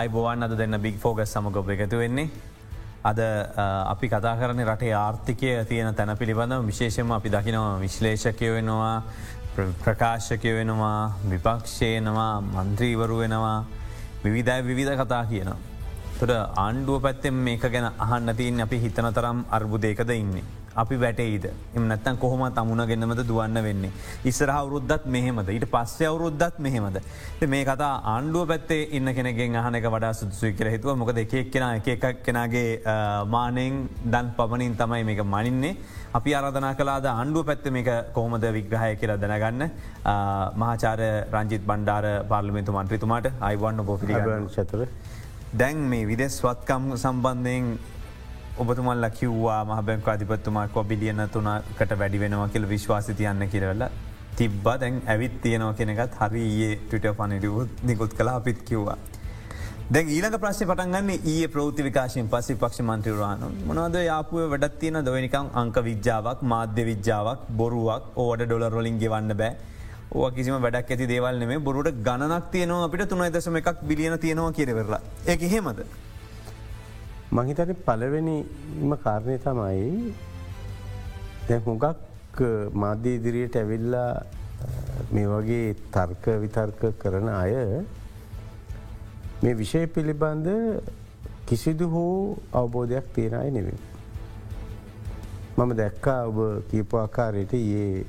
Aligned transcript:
අයිබෝවන් 0.00 0.42
අද 0.42 0.52
දෙන්න 0.56 0.76
බික් 0.80 0.96
ෆෝගස් 0.98 1.32
සමගොප 1.34 1.68
එකතු 1.68 1.98
වෙන්නේ. 1.98 2.30
අද 3.04 3.18
අපි 3.92 4.06
කතා 4.08 4.36
කරන 4.36 4.62
රටේ 4.64 4.92
ආර්ථිකය 4.96 5.50
තියෙන 5.68 5.94
තැන 5.94 6.16
පිළිබඳ 6.16 6.54
විශේෂම 6.66 7.12
අපි 7.12 7.28
දකිනවා 7.30 7.80
විශ්ලේෂකය 7.80 8.48
වෙනවා 8.54 9.02
ප්‍රකාශකය 9.84 10.52
වෙනවා 10.58 11.00
විපක්ෂයනවා 11.30 12.32
මන්ත්‍රීවරු 12.42 13.18
වෙනවා 13.22 13.58
විවිධයි 14.24 14.62
විවිධ 14.62 14.96
කතා 14.96 15.24
කියනවා. 15.26 15.58
තොට 16.18 16.32
ආණ්ඩුව 16.56 17.02
පැත්තෙන් 17.02 17.34
මේක 17.46 17.62
ගැන 17.66 17.90
අහන්න 17.98 18.36
තින් 18.36 18.60
අපි 18.60 18.78
හිතන 18.78 19.12
තරම් 19.12 19.44
අර්බුදයකද 19.50 20.10
ඉන්නේ. 20.12 20.44
අපි 20.82 20.96
වැටයිද 21.02 21.44
එම 21.76 21.84
නැත්තන් 21.90 22.18
කොහොම 22.22 22.42
තමුණ 22.58 22.82
ගෙනමද 22.90 23.22
දුවන්න 23.30 23.62
වෙන්නේ. 23.66 23.92
ඉස්සර 24.30 24.50
අවුරුද්දත් 24.56 25.06
මෙහෙමද 25.14 25.48
ඊට 25.54 25.66
පස්සේ 25.74 26.08
අවුරුද්දත් 26.10 26.58
මෙහෙමද. 26.66 26.98
මේ 27.52 27.64
කතා 27.70 27.92
ආණ්ඩුව 28.14 28.46
පැත්තේ 28.52 28.88
ඉන්න 28.98 29.14
කෙනෙගෙන් 29.18 29.56
අහනක 29.62 29.86
වඩා 29.94 30.12
සුදුසුයි 30.20 30.52
කියර 30.58 30.70
හිතුව 30.74 30.98
මොකද 31.02 31.22
එකක් 31.24 31.34
කෙන 31.52 31.64
එකක් 31.94 32.22
කෙනගේ 32.26 32.66
මානයෙන් 33.34 33.88
දන් 34.12 34.34
පමණින් 34.38 34.76
තමයි 34.82 35.02
මේක 35.10 35.24
මනින්නේ. 35.34 35.76
අපි 36.18 36.30
අරධනා 36.38 36.74
කලාද 36.78 37.04
ආණ්ඩුව 37.08 37.46
පැත්ත 37.50 37.70
මේක 37.76 37.88
කොහොමද 38.16 38.44
විග්‍රහය 38.56 38.92
කියලා 39.00 39.20
දැනගන්න 39.24 39.62
මහාචාර 40.62 41.00
රංජිත් 41.36 41.62
බණ්ඩාර 41.70 42.06
පාර්ලිමෙන්තු 42.32 42.76
මන්ත්‍රතුමාට 42.78 43.32
අයිවන්න 43.48 43.86
බෝපිලි 43.90 44.14
චතර. 44.56 44.82
දැන් 45.60 45.78
මේ 45.92 46.04
විදෙස් 46.10 46.34
වත්කම් 46.44 46.84
සම්බන්ධයෙන් 46.96 47.64
ඔබතුමල්ල 48.62 49.06
කිව්වා 49.18 49.60
මහ 49.68 49.78
බැංක 49.88 50.08
අධිපත්තුමාක් 50.12 50.74
බිලියන 50.88 51.20
තුනකට 51.34 51.92
වැඩි 52.00 52.18
වෙනවා 52.22 52.48
කියල 52.54 52.64
විශ්වාසි 52.72 53.14
තියන්න 53.20 53.44
කියරවල 53.52 53.84
තිබ්බා. 54.38 54.74
දැන් 54.82 54.96
ඇවිත් 55.12 55.36
තියෙනවා 55.44 55.76
කෙනෙකත් 55.78 56.18
හරි 56.20 56.42
ඒ 56.66 56.74
ටට 56.82 57.14
පනිඩියුත් 57.20 57.70
නිකුත් 57.90 58.12
කලා 58.18 58.34
අපිත් 58.40 58.60
කිව්වා. 58.68 58.98
දැ 59.94 60.02
ඊලක 60.16 60.36
ප්‍රශ්ය 60.42 60.68
පටන්ගන්න 60.70 61.10
ඒ 61.34 61.46
ප්‍රෘති 61.54 61.86
විකාශයෙන් 61.88 62.28
පසි 62.34 62.58
පක්ෂ 62.64 62.84
මන්ත්‍රවරාන 62.88 63.46
මොනවද 63.70 63.96
යාපුව 64.02 64.44
වැඩත් 64.52 64.76
තියෙන 64.82 65.00
දවනිකං 65.08 65.48
අංක 65.62 65.80
විද්‍යාවක් 65.88 66.44
මාධ්‍ය 66.52 66.84
විද්‍යාවක් 66.90 67.48
බොරුවක් 67.62 68.12
ඕඩ 68.24 68.44
ඩොලර් 68.44 68.70
රොලින් 68.76 69.00
ගෙවන්න 69.04 69.36
බෑ. 69.40 69.56
ඕ 70.18 70.28
කිසිම 70.36 70.60
වැඩක් 70.66 70.94
ඇති 70.94 71.10
දේවල් 71.14 71.42
නෙේ 71.44 71.64
බොරුට 71.70 71.90
ගණනක් 72.06 72.52
තියනවා 72.52 72.84
අපිට 72.90 73.08
තුනයි 73.14 73.32
දසම 73.34 73.58
එකක් 73.62 73.82
බිලියන 73.90 74.20
තියෙනවා 74.26 74.52
කියරවෙරලා 74.60 75.02
එක 75.34 75.48
හෙමද. 75.56 75.82
මහිතට 77.32 77.72
පලවෙනිම 77.86 78.92
කාරණය 79.04 79.36
තමයි 79.38 80.14
දැ 81.48 81.58
හුඟක් 81.66 82.40
මාධ්‍ය 82.74 83.10
ඉදිරියට 83.18 83.58
ඇවිල්ලා 83.60 84.12
මේ 85.12 85.26
වගේ 85.26 85.76
තර්ක 85.94 86.24
විතර්ක 86.42 86.82
කරන 86.98 87.28
අය 87.34 87.54
මේ 89.42 89.54
විෂය 89.60 89.86
පිළිබඳ 89.86 90.48
කිසිදු 91.46 91.86
හෝ 91.94 92.38
අවබෝධයක් 92.52 93.06
තියෙනයි 93.14 93.50
නෙවේ. 93.56 93.78
මම 95.56 95.70
දැක්කා 95.76 96.20
ඔබ 96.26 96.38
කීපආකාරයට 96.70 97.54
ඒ 97.54 98.04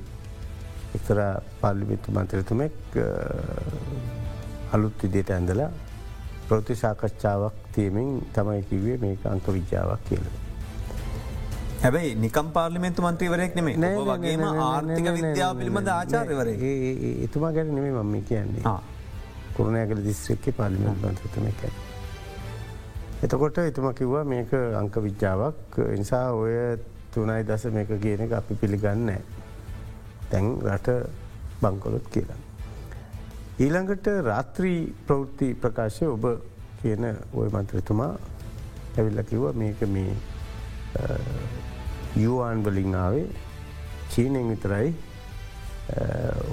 එක්තර 0.96 1.18
පල්ලිමිත්තු 1.60 2.08
මන්ත්‍රතුමෙක් 2.10 2.76
අලුත් 4.72 5.02
විදියට 5.02 5.30
ඇඳලා 5.30 5.70
ප්‍රෘති 6.48 6.74
සාකච්ඡාවක් 6.82 7.61
තියමින් 7.74 8.08
තමයි 8.34 8.62
කිවේ 8.70 8.96
මේක 9.04 9.26
අංක 9.34 9.46
විද්‍යාවක් 9.56 10.02
කියල. 10.08 10.24
හැබැයි 11.82 12.14
නිකම් 12.24 12.48
පාර්ලිමෙන්තු 12.56 13.02
මන්ත්‍රීවරයෙක් 13.06 13.54
නෙමේ 13.58 13.76
නෑ 13.84 14.02
වගේම 14.08 14.42
ආර්ථික 14.48 15.08
විද්‍යාව 15.18 15.56
පිළිබඳ 15.60 15.88
ආචාර්යවර 15.94 16.50
එතුමා 17.26 17.52
ගැන 17.56 17.74
නෙමේ 17.78 18.02
මම 18.02 18.14
කියන්නේ. 18.28 18.76
කුරුණෑගල 19.56 20.04
දිස්ත්‍රික්ක 20.04 20.44
පාලිමෙන්ත් 20.60 21.02
මන්ත්‍රතම 21.02 21.48
එක. 21.52 21.62
එතකොට 23.24 23.58
එතුම 23.64 23.88
කිව්වා 23.98 24.24
මේක 24.34 24.52
අංක 24.82 24.94
විද්‍යාවක්. 25.08 25.80
නිසා 25.98 26.26
ඔය 26.42 26.54
තුනයි 27.14 27.42
දස 27.48 27.64
මේක 27.78 27.90
කියන 28.04 28.24
එක 28.26 28.32
අපි 28.38 28.54
පිළිගන්න 28.62 29.10
තැන් 30.30 30.46
රට 30.74 30.88
බංකොලොත් 31.62 32.06
කියලා. 32.14 32.40
ඊළඟට 33.64 34.06
රාත්‍රී 34.30 34.80
ප්‍රවෘත්ති 35.06 35.48
ප්‍රකාශය 35.62 36.06
ඔබ 36.14 36.24
කියන 36.82 37.04
ඔය 37.40 37.48
මන්ත්‍රතුමා 37.54 38.12
ඇවිල්ල 38.96 39.22
කිව්ව 39.30 39.44
මේක 39.62 39.80
මේ 39.96 40.12
යුවාන් 42.16 42.62
වලිංාවේ 42.66 43.26
චීනෙන් 44.12 44.48
විතරයි 44.52 44.88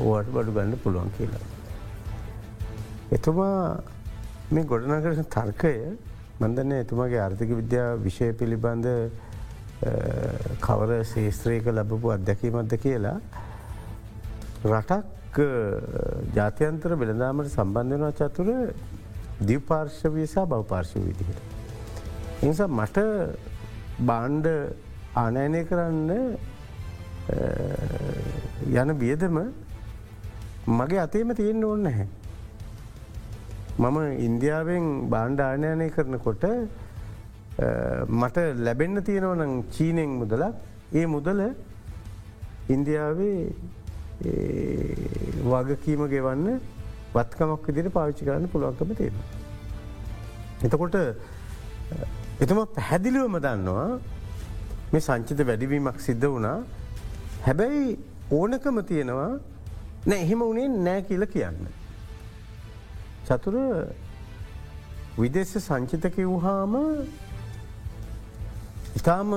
ඕට 0.09 0.27
බඩු 0.35 0.51
ගන්න 0.57 0.77
පුළුවන් 0.83 1.11
කියලා. 1.17 1.45
එතුමා 3.17 3.57
මේ 4.51 4.67
ගොඩනගරන 4.71 5.25
තර්කය 5.35 5.73
මන්දන්න 6.41 6.71
එතුමාගේ 6.83 7.21
ආර්ථික 7.23 7.51
විද්‍යා 7.61 7.89
විෂය 8.05 8.29
පිළිබඳ 8.39 8.87
කවර 10.65 10.91
ශේස්ත්‍රයක 11.11 11.67
ලබපු 11.73 12.13
අත්දැකීමත්ද 12.15 12.73
කියලා 12.85 13.17
රටක් 14.71 15.37
ජාත්‍යන්තර 16.37 16.95
වෙළදාමට 17.01 17.51
සම්බන්ධනවා 17.55 18.13
චතුර 18.19 18.49
දිව්පාර්ශවයසා 19.47 20.45
බවපාර්ශව 20.51 21.01
විදිහට. 21.07 21.39
එනිසා 22.43 22.67
මට 22.67 22.97
බාණ්ඩ 24.09 24.47
ආනයනය 25.15 25.61
කරන්න 25.69 26.11
යන 28.81 28.89
බියදම 29.01 29.37
මගේ 30.79 31.01
අතේම 31.05 31.29
තියෙන්න්න 31.39 31.63
ඕන්න 31.71 31.85
හැ. 31.97 32.07
මම 33.79 33.97
ඉන්දියාවෙන් 34.27 34.85
බාණ්ඩ 35.13 35.41
ආනයනය 35.47 35.89
කරනකොට 35.95 36.43
මට 38.21 38.37
ලැබෙන්න්න 38.65 39.03
තියෙනවනම් 39.07 39.53
චීනෙන් 39.75 40.11
මුදලක් 40.21 40.55
ඒ 40.99 41.05
මුදල 41.13 41.39
ඉන්දියාවේ 42.75 43.39
වගකීම 45.51 46.01
ගෙවන්න 46.13 46.59
වත්කමක් 47.13 47.67
විදිට 47.67 47.93
පාවිච්චි 47.97 48.25
කරන්න 48.27 48.47
පුළුවන්කම 48.53 48.91
තියෙන. 48.99 49.15
එතකොට 50.65 50.95
එතුම 52.43 52.59
පැහැදිලිවම 52.75 53.35
දන්නවා 53.45 53.89
මේ 54.91 55.05
සංචිත 55.07 55.39
වැඩිවීමක් 55.49 55.99
සිද්ධ 56.07 56.27
වුණා 56.33 56.57
හැබැයි 57.47 57.97
ඕනකම 58.37 58.77
තියෙනවා 58.91 59.31
නෑ 60.09 60.19
එහෙම 60.25 60.41
වනේ 60.49 60.67
නෑ 60.87 61.01
කියල 61.07 61.25
කියන්න. 61.33 61.65
චතුර 63.27 63.55
විදේශ 65.21 65.57
සංචිතක 65.67 66.15
වූහාම 66.29 66.73
ඉතාම 68.99 69.31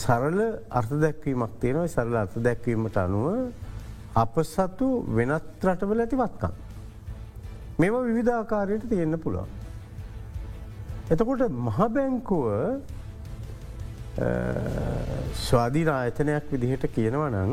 සරල 0.00 0.40
අර්ථ 0.78 0.94
දැක්වීමක් 1.04 1.54
තියෙනවා 1.62 1.92
සරල 1.94 2.16
අර්ථ 2.22 2.36
දැක්වීමට 2.46 2.96
අනුව 3.04 3.28
අප 4.22 4.34
සතු 4.54 4.88
වෙනත් 5.16 5.64
රටවල 5.64 6.04
ඇති 6.04 6.16
වත්කම්. 6.22 6.63
මෙම 7.78 7.94
විවිධාකාරයට 8.06 8.88
තියෙන්න්න 8.88 9.18
පුළුවන්. 9.18 9.48
එතකොට 11.06 11.42
මහබැංකුව 11.60 12.44
ස්වාධීන 15.36 15.90
ආයතනයක් 15.90 16.44
විදිහට 16.52 16.86
කියනවනං 16.88 17.52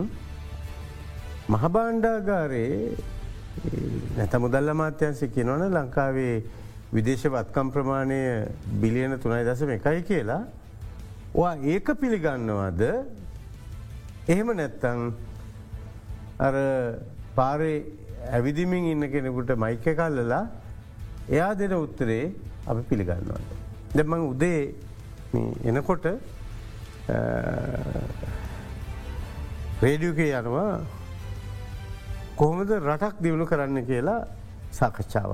මහබාණ්ඩාගාරයේ 1.50 2.98
නැත 4.18 4.34
මුදල්ල 4.36 4.74
මාත්‍යන්සි 4.74 5.28
කියනවන 5.30 5.64
ලංකාවේ 5.70 6.36
විදේශ 6.92 7.26
වත්කම් 7.28 7.72
ප්‍රමාණය 7.72 8.22
බිලියන 8.82 9.18
තුනයි 9.18 9.44
දසම 9.44 9.72
එකයි 9.72 10.02
කියලා 10.04 10.44
ඒක 11.66 11.88
පිළිගන්නවාද 11.96 12.82
එහෙම 14.28 14.54
නැත්තං 14.54 15.02
අර 16.40 16.56
පාරේ 17.36 17.78
ඇවිදිමින් 18.30 18.86
ඉන්න 18.94 19.12
කෙනෙකුට 19.12 19.52
මයික 19.58 19.86
කල්ලලා 19.98 20.46
එයා 21.30 21.54
දෙන 21.56 21.74
උත්තරේ 21.74 22.34
අපි 22.68 22.82
පිළිගන්නවන්න. 22.90 23.44
දෙමං 23.96 24.22
උදේ 24.32 24.76
එනකොට 25.66 26.06
රේඩියුකේ 29.82 30.32
යනවා 30.40 30.80
කොහොමද 32.36 32.72
රටක් 32.72 33.16
දියුණු 33.24 33.46
කරන්න 33.46 33.86
කියලා 33.86 34.28
සාකච්ඡාව. 34.72 35.32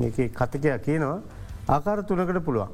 ඒක 0.00 0.32
කතකයක් 0.34 0.82
කියනවා 0.86 1.20
ආකාර 1.68 2.02
තුනකට 2.04 2.44
පුළුවන්. 2.44 2.70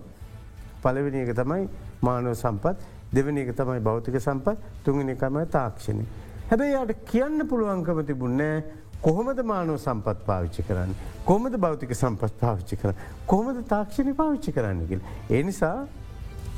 පලවෙනි 0.82 1.22
එක 1.24 1.34
තමයි 1.36 1.68
මානව 2.02 2.34
සම්පත් 2.34 2.76
දෙවනි 3.12 3.40
එක 3.44 3.56
තමයි 3.56 3.80
භෞතික 3.80 4.20
සම්පත් 4.20 4.56
තුන්ගෙන 4.84 5.08
එකමයි 5.14 5.46
තාක්ෂණය. 5.46 6.04
හැබැයි 6.50 6.78
යට 6.84 7.04
කියන්න 7.10 7.46
පුළුවන්කම 7.50 8.00
තිබුන්නෑ 8.06 8.62
කොහොමද 9.02 9.42
මානව 9.52 9.76
සම්පත් 9.78 10.18
පාවිච්චි 10.28 10.62
කරන්න. 10.68 10.94
කොමද 11.26 11.54
භෞතික 11.64 11.94
සම්පත් 11.94 12.38
පාවිච්චි 12.40 12.76
කර. 12.76 12.94
කොමද 13.26 13.58
තාක්ෂණි 13.72 14.14
පාවිච්චි 14.14 14.52
කරන්නකිල්. 14.52 15.00
ඒ 15.30 15.42
නිසා 15.42 15.86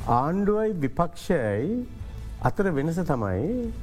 ආණ්ඩුවයි 0.07 0.73
විපක්ෂයයි 0.83 1.85
අතර 2.49 2.71
වෙනස 2.77 3.01
තමයි 3.11 3.73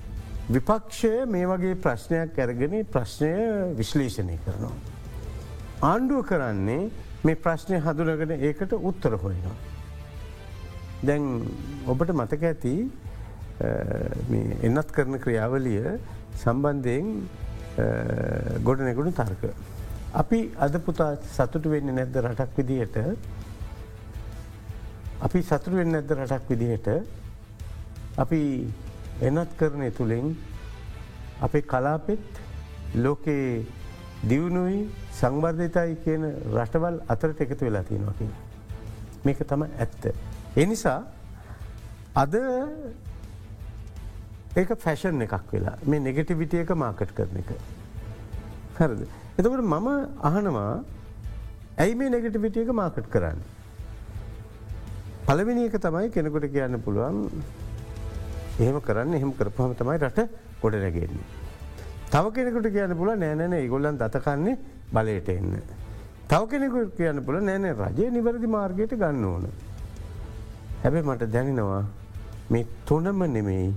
විපක්ෂය 0.55 1.13
මේ 1.35 1.47
වගේ 1.51 1.75
ප්‍රශ්නයක් 1.85 2.39
ඇරගෙන 2.39 2.75
ප්‍රශ්නය 2.95 3.33
විශ්ලේෂණය 3.81 4.39
කරනවා. 4.47 4.77
ආණ්ඩුව 5.91 6.23
කරන්නේ 6.31 6.91
මේ 7.25 7.43
ප්‍රශ්නය 7.45 7.83
හඳුනගෙන 7.83 8.39
ඒකට 8.39 8.73
උත්තර 8.79 9.19
හොයනවා. 9.25 9.57
දැන් 11.03 11.25
ඔබට 11.91 12.15
මතක 12.15 12.43
ඇති 12.53 12.77
එන්නත් 14.67 14.91
කරන 14.95 15.19
ක්‍රියාවලිය 15.25 15.99
සම්බන්ධයෙන් 16.43 17.09
ගොඩනෙගුණු 18.67 19.13
තර්ක. 19.13 19.43
අපි 20.21 20.39
අද 20.65 20.75
පුතා 20.87 21.17
සතුට 21.35 21.65
වෙන්න 21.73 21.95
නැද්ද 21.99 22.17
රටක් 22.23 22.57
විදිහට 22.59 22.97
අපි 25.27 25.43
සතුට 25.43 25.75
වෙන්න 25.79 25.93
නැද්ද 25.97 26.11
රටක් 26.17 26.49
විදිහට 26.51 26.89
අපි 28.25 28.41
එනත් 29.29 29.53
කරනය 29.59 29.91
තුළින් 29.99 30.27
අපේ 31.41 31.63
කලාපෙත් 31.73 32.27
ලෝකයේ 33.05 33.65
දියුණුයි 34.31 34.81
සංවර්ධතයි 35.21 35.97
කියන 36.05 36.25
රටවල් 36.57 36.99
අතරට 37.13 37.41
එකතු 37.41 37.65
වෙලා 37.65 37.83
තියෙනවා. 37.89 38.29
මේක 39.25 39.41
තම 39.51 39.63
ඇත්ත. 39.65 40.03
එනිසා 40.57 41.01
අද 42.15 42.35
ඒක 44.57 44.71
ෆැෂන් 44.85 45.23
එකක් 45.27 45.53
වෙලා 45.53 45.77
මේ 45.87 46.01
නෙගටිවිටිය 46.07 46.63
එක 46.65 46.73
මාකට් 46.85 47.13
කරන 47.17 47.37
එක. 47.41 47.51
හරද. 48.79 49.03
එතකට 49.39 49.63
මම 49.63 49.89
අහනවා 50.31 50.85
ඇයි 51.79 51.95
මේ 51.95 52.11
නෙගටිවිටිය 52.15 52.65
එක 52.65 52.73
මාකට් 52.81 53.09
කරන්න. 53.15 53.39
පලවෙනි 55.27 55.65
එක 55.69 55.77
තමයි 55.81 56.11
කෙනෙකුට 56.11 56.49
කියන්න 56.53 56.81
පුළුවන් 56.85 57.29
එහෙම 58.59 58.81
කරන්න 58.81 59.15
එහෙම 59.15 59.33
කරපහම 59.39 59.73
තමයි 59.79 59.99
රට 59.99 60.29
ගොඩ 60.63 60.75
නැගෙන්නේ. 60.85 61.29
තව 62.13 62.25
කෙනෙකුට 62.37 62.69
කියන්න 62.75 62.97
පුල 62.97 63.09
නෑනන 63.23 63.55
ඒගොල්ලන් 63.59 63.97
දතකන්නේ 64.03 64.59
බලයට 64.93 65.29
එන්න. 65.29 65.55
තව 66.29 66.43
කෙනෙකුට 66.51 66.93
කියන්න 66.99 67.25
පුල 67.25 67.41
නෑන 67.41 67.65
රජය 67.73 68.11
නිවැරදි 68.11 68.53
මාර්ගයට 68.57 68.93
ගන්න 69.01 69.25
ඕන. 69.25 69.49
හැබැ 70.83 71.03
මට 71.03 71.31
දැනෙනවා 71.33 71.81
මේ 72.51 72.67
තුනම 72.85 73.25
නෙමෙයි 73.37 73.73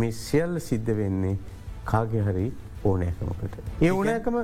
මේ 0.00 0.12
සියල්ල 0.24 0.60
සිද්ධ 0.68 0.92
වෙන්නේ 0.98 1.36
කාගේ 1.84 2.22
හරි 2.28 2.46
ඕනෑකමකට. 2.84 3.56
ඒ 3.82 3.90
ඕනෑකම 3.90 4.36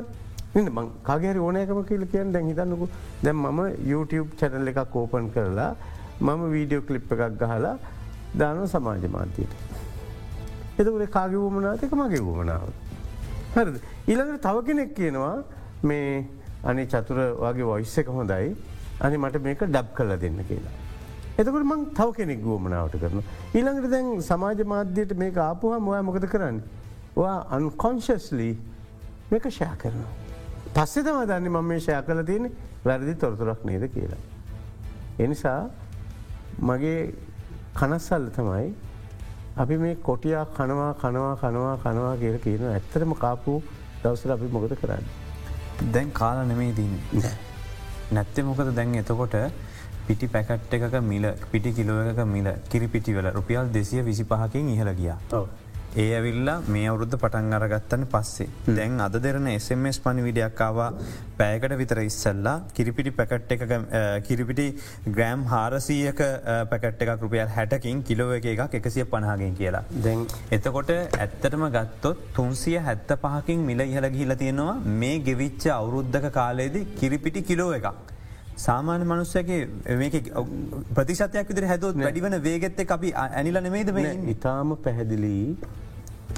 කාගේ 1.03 1.37
ඕනෑකම 1.47 1.81
කියල 1.91 2.07
කියෙන් 2.13 2.33
දැන් 2.33 2.49
හිතන්නකු 2.51 2.89
දැන් 3.25 3.37
මම 3.37 3.61
YouTube 3.91 4.31
චැනල් 4.41 4.73
එකක් 4.73 4.81
කෝපන් 4.97 5.31
කරලා 5.35 5.71
මම 6.21 6.43
වීඩියෝ 6.55 6.87
කලිප් 6.89 7.13
එකක් 7.13 7.39
ගහලා 7.43 7.77
දාන 8.41 8.69
සමාජ 8.69 9.07
මාධ්‍යයට. 9.17 9.53
එතකට 10.79 11.11
කාගේ 11.17 11.41
වුමනාතක 11.45 11.93
මගේ 12.01 12.25
වුමනාව. 12.31 12.69
හරද. 13.55 13.77
ඊළඟට 14.09 14.43
තව 14.47 14.67
කෙනෙක් 14.67 14.93
කියනවා 14.99 15.37
මේ 15.83 16.27
අනි 16.65 16.87
චතුර 16.93 17.19
වගේ 17.45 17.71
වොයිස්ස 17.71 17.99
එක 17.99 18.13
හොඳයි 18.19 18.53
අනි 19.01 19.17
මට 19.17 19.43
මේක 19.47 19.65
ඩබ් 19.65 19.89
කල 19.97 20.13
දෙන්න 20.25 20.39
කියලා. 20.51 20.77
එතකට 21.39 21.55
මං 21.55 21.83
තව 21.95 22.15
කෙනෙක් 22.15 22.41
ගුවමනාවට 22.43 22.99
කරන. 22.99 23.21
ඊළඟට 23.55 23.91
දැන් 23.91 24.07
සමාජ 24.21 24.63
මාධ්‍යයට 24.67 25.13
මේක 25.17 25.37
ආපුහම 25.39 25.89
ඔය 25.89 26.01
මොකද 26.03 26.25
කරන්න. 26.27 26.57
වා 27.17 27.37
අන්කොන්ශස්ලි 27.51 28.49
මේක 29.31 29.47
ෂෑ 29.49 29.77
කරනවා. 29.79 30.11
පස්සෙ 30.75 31.03
තම 31.03 31.21
දන්න 31.31 31.47
මම 31.49 31.65
මේ 31.65 31.81
ෂය 31.81 32.01
කල 32.09 32.23
තියෙන 32.25 32.51
වැරදි 32.85 33.15
තොරතුරක් 33.15 33.63
නේද 33.65 33.87
කියලා. 33.95 34.19
එනිසා 35.19 35.71
මගේ 36.61 37.15
කනස්සල්ල 37.75 38.27
තමයි 38.37 38.75
අපි 39.57 39.79
මේ 39.79 39.95
කොටියා 40.09 40.45
කනවා 40.59 40.91
කනවා 40.97 41.37
කනවා 41.37 41.77
කනවා 41.79 42.17
කියල 42.17 42.39
කියන 42.41 42.67
ඇත්තරම 42.73 43.15
කාපු 43.17 43.63
දවසර 44.03 44.35
අපි 44.35 44.51
මොකද 44.51 44.75
කරන්න. 44.75 45.07
දැන් 45.93 46.11
කාල 46.13 46.45
නෙමේ 46.47 46.75
දීම. 46.75 46.99
නැත්තේ 48.13 48.45
මොකද 48.45 48.75
දැන් 48.75 48.95
එතකොට 48.97 49.39
පිටි 50.09 50.33
පැකට් 50.35 50.75
එකක 50.77 50.99
මිල 51.05 51.31
පිටි 51.53 51.73
කිලෝ 51.73 52.03
එකක 52.11 52.21
මිල 52.27 52.51
කිරිපිටිවල 52.71 53.31
රුපියල් 53.31 53.73
දෙසිය 53.73 54.03
විසි 54.03 54.25
පහකින් 54.25 54.69
ඉහල 54.75 54.93
ගියා. 55.01 55.19
ඒ 55.97 56.07
ඇවිල්ලා 56.17 56.55
මේ 56.75 56.85
අවුද්ධ 56.91 57.15
පටන් 57.15 57.55
අරගත්තන 57.57 58.03
පස්සේ. 58.13 58.49
දැන් 58.69 59.01
අද 59.01 59.15
දෙරන 59.25 59.47
SMS 59.53 59.99
පනි 60.05 60.25
විඩියක්කාවා 60.27 60.89
පෑකට 61.39 61.75
විතර 61.81 62.01
ඉස්සල්ලා 62.03 62.57
කිරිපිටි 62.77 63.13
පැකට් 63.21 63.55
එක 63.57 63.65
කිරිපිටි 64.29 64.67
ග්‍රෑම් 65.09 65.47
හාරසීයක 65.53 66.21
පැකට් 66.73 67.05
එක 67.07 67.13
රුපියල් 67.25 67.55
හැටකින් 67.57 68.03
කිලෝ 68.03 68.29
එක 68.39 68.51
එකක් 68.53 68.77
එකසිය 68.81 69.07
පණහගෙන් 69.15 69.57
කියලා. 69.61 69.85
දැන් 70.05 70.27
එතකොට 70.51 70.93
ඇත්තටම 70.97 71.67
ගත්තොත් 71.79 72.29
තුන්සිය 72.35 72.79
හැත්ත 72.89 73.17
පහකින් 73.25 73.67
මිල 73.71 73.83
ඉහල 73.89 74.11
ගිහිල 74.11 74.37
තියෙනවා 74.45 74.77
මේ 75.01 75.17
ගෙවිච්ච 75.31 75.67
අවුරුද්ධක 75.79 76.31
කාලයේද 76.39 76.79
කිරිපිටි 77.01 77.49
කිලෝ 77.51 77.73
එකක්. 77.81 78.17
සාමාන්‍ය 78.59 79.05
මනුස්සයගේ 79.11 79.97
මේක 80.01 80.15
ප්‍රතිශතයක් 80.97 81.51
විදිර 81.51 81.67
හැදොත් 81.71 82.01
වැඩිවන 82.05 82.37
වේගෙත්ත 82.47 82.81
අපි 82.97 83.11
ඇනිල 83.25 83.59
නෙමේද 83.67 83.93
මේ 83.99 84.15
ඉතාම 84.35 84.73
පැහැදිලි 84.87 85.37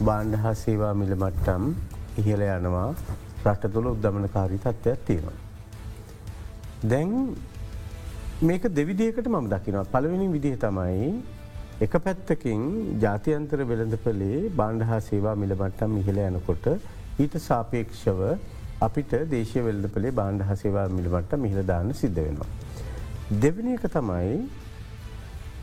බාණ්ඩ 0.08 0.40
හා 0.43 0.55
සේවා 0.64 0.93
මිල 1.02 1.14
මට්ටම් 1.17 1.64
ඉහල 2.22 2.43
යනවා. 2.49 2.88
රට 3.44 3.72
තුළ 3.75 3.88
උද්දමනකාරී 3.93 4.61
තත්ත්වයක් 4.64 5.00
තියෙනවා. 5.08 5.38
දැන් 6.93 7.11
මේක 8.49 8.64
දෙවිදිකට 8.78 9.26
මම 9.32 9.50
දකිනවා. 9.55 9.87
පළවෙනි 9.94 10.28
විදිහ 10.37 10.56
තමයි 10.64 11.11
එක 11.87 11.94
පැත්තකින් 12.06 12.62
ජාතියන්තර 13.05 13.61
වෙළඳපලේ 13.70 14.38
බාණ්ඩ 14.61 14.88
හා 14.90 15.00
සේවා 15.11 15.37
මිල 15.43 15.55
මට්ටම් 15.61 16.00
ඉහල 16.02 16.19
යනකොට 16.28 16.67
ඊට 17.25 17.34
සාපේක්ෂව 17.49 18.20
අපිට 18.81 19.12
දේශය 19.31 19.62
වෙල්දපලේ 19.67 20.12
බාණ්ඩ 20.19 20.47
හසේවා 20.50 20.88
මිලිමට 20.91 21.32
මිහිලදාන්න 21.44 21.93
සිද්ධ 21.94 22.21
වෙනවා. 22.21 22.50
දෙවනි 23.43 23.75
එක 23.75 23.87
තමයි 23.97 24.38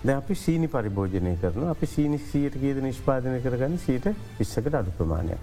ද 0.03 0.09
අපි 0.13 0.35
සීනි 0.35 0.67
පරිභෝජනය 0.67 1.33
කරන 1.41 1.69
අපි 1.73 1.87
සීනි 1.87 2.19
සියට 2.25 2.57
කියද 2.63 2.81
නිෂ්පාදනය 2.83 3.39
කරගන්න 3.41 3.77
සීට 3.85 4.07
විස්සකට 4.39 4.77
අඩු 4.81 4.91
ප්‍රමාණයක්. 4.99 5.39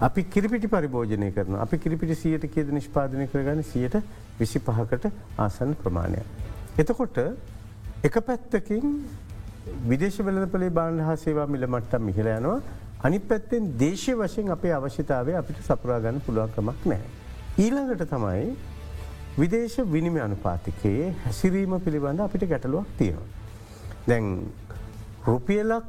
අපි 0.00 0.24
කිරිපිටි 0.34 0.68
පරිභෝජනය 0.68 1.28
කරන 1.32 1.58
අපි 1.64 1.78
කිරිපිටි 1.78 2.16
සියට 2.16 2.46
කියද 2.54 2.72
නිෂ්පාදනය 2.72 3.26
කරගන්න 3.26 3.62
සියට 3.64 3.98
විසි 4.38 4.58
පහකට 4.60 5.12
ආසන්න 5.38 5.74
ප්‍රමාණයක්. 5.74 6.26
එතකොට 6.78 7.18
එක 8.02 8.16
පැත්තකින් 8.28 8.96
විදේශ 9.88 10.18
වෙලපලේ 10.26 10.70
බාණ්ඩ 10.70 11.04
හා 11.08 11.16
සේවා 11.16 11.46
මිල 11.46 11.66
මට්ටම් 11.68 12.02
මිහිල 12.02 12.30
යනවා 12.32 12.58
අනි 13.02 13.18
පැත්තෙන් 13.20 13.64
දේශය 13.78 14.12
වශයෙන් 14.14 14.50
අපේ 14.50 14.72
අවශ්‍යතාවය 14.72 15.32
අපිට 15.34 15.62
සපුරාගන්න 15.68 16.20
පුළුවන්කමක් 16.26 16.84
නෑ. 16.86 17.00
ඊළඟට 17.58 18.04
තමයි 18.10 18.44
විදේශ 19.38 19.78
විනිම 19.94 20.18
අනුපාතිකයේ 20.26 21.08
හැසිරීම 21.24 21.74
පිළිබඳ 21.80 22.20
අපිට 22.20 22.46
ගැටලුවක් 22.48 22.92
තියෙනවා. 22.98 23.28
දැන් 24.06 24.28
රුපියලක් 25.26 25.84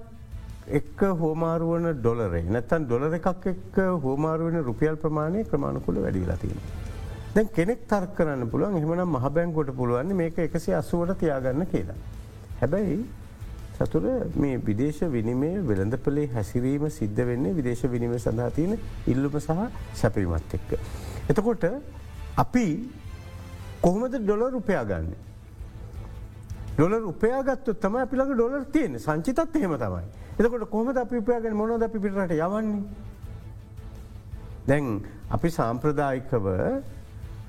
එක්ක 0.71 1.01
හෝමාරුවන 1.21 1.87
ඩොලරේ 1.95 2.43
නැතන් 2.49 2.87
ඩොලර 2.87 3.13
එකක් 3.13 3.47
එක්ක 3.47 3.77
හෝමාරුවන 4.01 4.63
රුපියල් 4.63 4.97
ප්‍රමාණය 4.97 5.43
ක්‍රමාණකුල 5.45 6.01
වැඩිලා 6.01 6.37
තියෙන. 6.37 6.61
දැන් 7.35 7.49
කෙනෙක් 7.49 7.85
තර්ක 7.87 8.15
කරන්න 8.17 8.49
පුළුවන් 8.49 8.77
එහමනම් 8.77 9.17
මහබැංකොට 9.17 9.75
පුළුවන්නේ 9.75 10.17
මේක 10.17 10.39
එකසි 10.39 10.73
අසුවට 10.73 11.19
තියාගන්න 11.19 11.67
කියලා. 11.67 11.99
හැබැයි 12.61 13.03
සතුර 13.83 14.03
මේ 14.35 14.57
විදේශ 14.67 15.01
විනිමේ 15.15 15.61
වෙළඳපලේ 15.69 16.29
හැසිරීම 16.35 16.89
සිද්ධ 16.89 17.21
වෙන්නේ 17.29 17.55
විදේශ 17.59 17.83
විනිම 17.93 18.15
සඳහා 18.17 18.49
තියෙන 18.57 18.79
ඉල්ලුම 19.07 19.39
සහ 19.39 19.51
සැපීමත් 20.01 20.53
එක්ක. 20.57 20.79
එතකොට 21.29 21.63
අපි 22.43 22.65
කොහොමද 23.81 24.15
ඩොලර් 24.17 24.51
රුපයා 24.57 24.83
ගන්න. 24.91 25.13
ඩොලර් 26.75 27.03
උපයාගත්තු 27.13 27.73
තම 27.83 27.95
අපිළඟ 28.03 28.33
ඩොලර් 28.33 28.65
තියෙන 28.73 28.99
සංචිතත් 28.99 29.39
එහෙම 29.39 29.77
තමයි. 29.77 30.03
එතකොට 30.39 30.69
කොහමද 30.69 30.97
අපි 30.97 31.17
උපයාගෙන 31.23 31.55
මොනොද 31.55 31.83
අපි 31.83 31.99
පිටට 31.99 32.31
යවන්නේ. 32.31 32.83
දැන් 34.67 34.85
අපි 35.29 35.49
සාම්ප්‍රදායිකව 35.59 36.47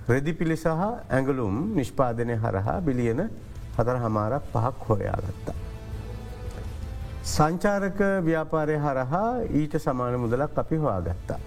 රෙදිපිලි 0.08 0.56
සහ 0.56 0.68
ඇඟලුම් 1.08 1.74
නිෂ්පාදනය 1.76 2.36
හරහා 2.44 2.80
බිලියන 2.80 3.28
හතර 3.76 3.96
හමාරක් 4.04 4.50
පහක් 4.52 4.88
හොයාගත්තා. 4.88 5.63
සංචාරක 7.32 8.00
ව්‍යාපාරය 8.26 8.76
හරහා 8.84 9.28
ඊට 9.60 9.74
සමාන 9.84 10.14
මුදලක් 10.24 10.58
අපි 10.62 10.76
හොයාගත්තා. 10.76 11.38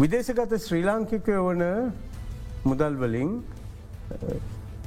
විදේශගත 0.00 0.54
ශ්‍රී 0.64 0.84
ලාංකිකය 0.88 1.36
වන 1.46 1.62
මුදල්වලින් 2.64 3.30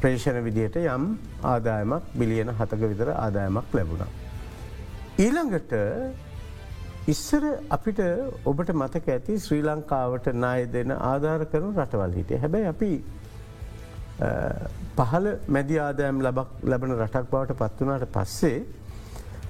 ප්‍රේෂණ 0.02 0.40
විදියට 0.48 0.76
යම් 0.82 1.06
ආදායමක් 1.54 2.12
බිලියන 2.20 2.52
හතක 2.60 2.82
විතර 2.92 3.14
ආදායමක් 3.16 3.78
ලැබුණ. 3.78 4.04
ඊළඟට 5.24 5.74
ඉස්සර 7.08 7.44
අපිට 7.70 8.00
ඔබට 8.46 8.70
මතක 8.74 9.16
ඇති 9.16 9.40
ශ්‍රී 9.46 9.64
ලංකාවට 9.70 10.28
නාය 10.44 10.68
දෙන 10.76 10.92
ආධාර 10.98 11.48
කරන 11.54 11.72
රටවල් 11.78 12.14
හිටිය 12.20 12.42
හැබැයි 12.44 12.72
අපි 12.74 12.92
පහල 15.00 15.26
මැදි 15.56 15.82
ආදායම් 15.88 16.22
ලබන 16.28 16.94
රටක් 17.00 17.26
බවට 17.32 17.60
පත්වනාට 17.62 18.08
පස්සේ 18.18 18.60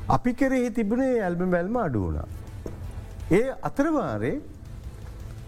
අපි 0.09 0.33
කෙරෙහි 0.33 0.71
තිබුණේ 0.71 1.21
ඇල්බ 1.21 1.41
බැල්ම 1.47 1.75
අඩු 1.77 1.99
වුණා. 1.99 2.27
ඒ 3.31 3.53
අතරවාරේ 3.61 4.41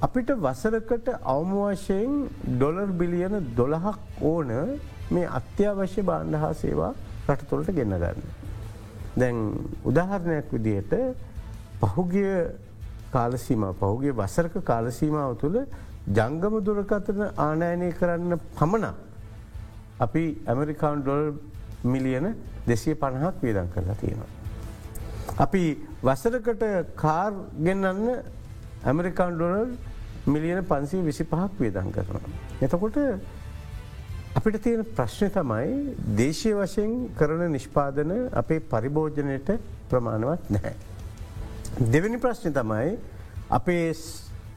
අපිට 0.02 0.30
වසරකට 0.38 1.08
අවම 1.26 1.52
වශයෙන් 1.54 2.30
ඩොලර් 2.50 2.90
බිලියන 2.94 3.36
දොළහක් 3.56 4.00
ඕන 4.22 4.50
මේ 5.10 5.28
අත්‍යවශ්‍ය 5.30 6.02
බාණ්ඩ 6.02 6.36
හා 6.36 6.54
සේවා 6.54 6.94
රටතුොලට 7.28 7.72
ගෙන්න්න 7.72 7.98
ගන්න. 7.98 8.20
දැන් 9.16 9.38
උදාහරණයක් 9.84 10.52
විදිහට 10.52 10.94
පහුගිය 11.82 12.32
කාලසීම 13.12 13.66
පහුගේ 13.76 14.14
වසරක 14.14 14.64
කාලසීමාව 14.64 15.38
තුළ 15.38 15.58
ජංගම 16.10 16.56
දුරකතන 16.62 17.22
ආනයනය 17.40 17.92
කරන්න 17.94 18.40
පමණ 18.56 18.94
අපි 20.00 20.24
ඇමරිකාන් 20.46 21.02
ඩොල් 21.02 21.34
මිලියන 21.86 22.36
දෙසිය 22.68 22.96
පණහක් 22.96 23.36
වේදන් 23.42 23.70
කරලා 23.70 23.96
තියෙනවා. 23.96 24.43
අපි 25.38 25.64
වසරකට 26.04 26.64
කාර් 26.96 27.34
ගෙන්න්න 27.60 28.10
ඇමරිකාන් 28.84 29.34
ඩොනල් 29.34 29.72
මිලියන 30.26 30.64
පන්සිය 30.64 31.02
විසි 31.02 31.24
පහක් 31.26 31.60
වේදන් 31.60 31.92
කරනවා. 31.92 32.34
එතකොට 32.62 32.98
අපිට 34.36 34.62
තියෙන 34.62 34.86
ප්‍රශ්නය 34.96 35.30
තමයි 35.30 35.96
දේශය 36.18 36.54
වශයෙන් 36.54 36.94
කරන 37.18 37.52
නිෂ්පාදන 37.52 38.14
අපේ 38.34 38.60
පරිභෝජනයට 38.66 39.50
ප්‍රමාණවත් 39.90 40.50
නැහැ. 40.50 40.76
දෙවැනි 41.88 42.20
ප්‍රශ්නය 42.20 42.52
තමයි 42.52 42.98
අපේ 43.50 43.94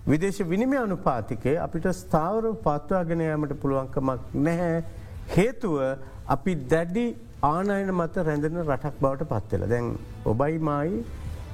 විදේශ 0.06 0.40
විනිමය 0.44 0.78
අනුපාතිකය 0.78 1.56
අපිට 1.58 1.88
ස්ථාවර 1.94 2.52
පත්වාගෙන 2.62 3.20
යාමට 3.20 3.54
පුළුවන්කමක් 3.60 4.34
නැහැ. 4.40 4.84
හේතුව 5.28 5.78
අපි 6.28 6.54
දැඩි 6.66 7.06
ආනයන 7.46 7.92
මත 7.94 8.24
රැඳෙන 8.26 8.58
රටක් 8.62 8.96
බවට 9.00 9.28
පත්වෙල. 9.30 9.68
දැන් 9.72 9.92
ඔබයි 10.24 10.58
මයි 10.68 11.04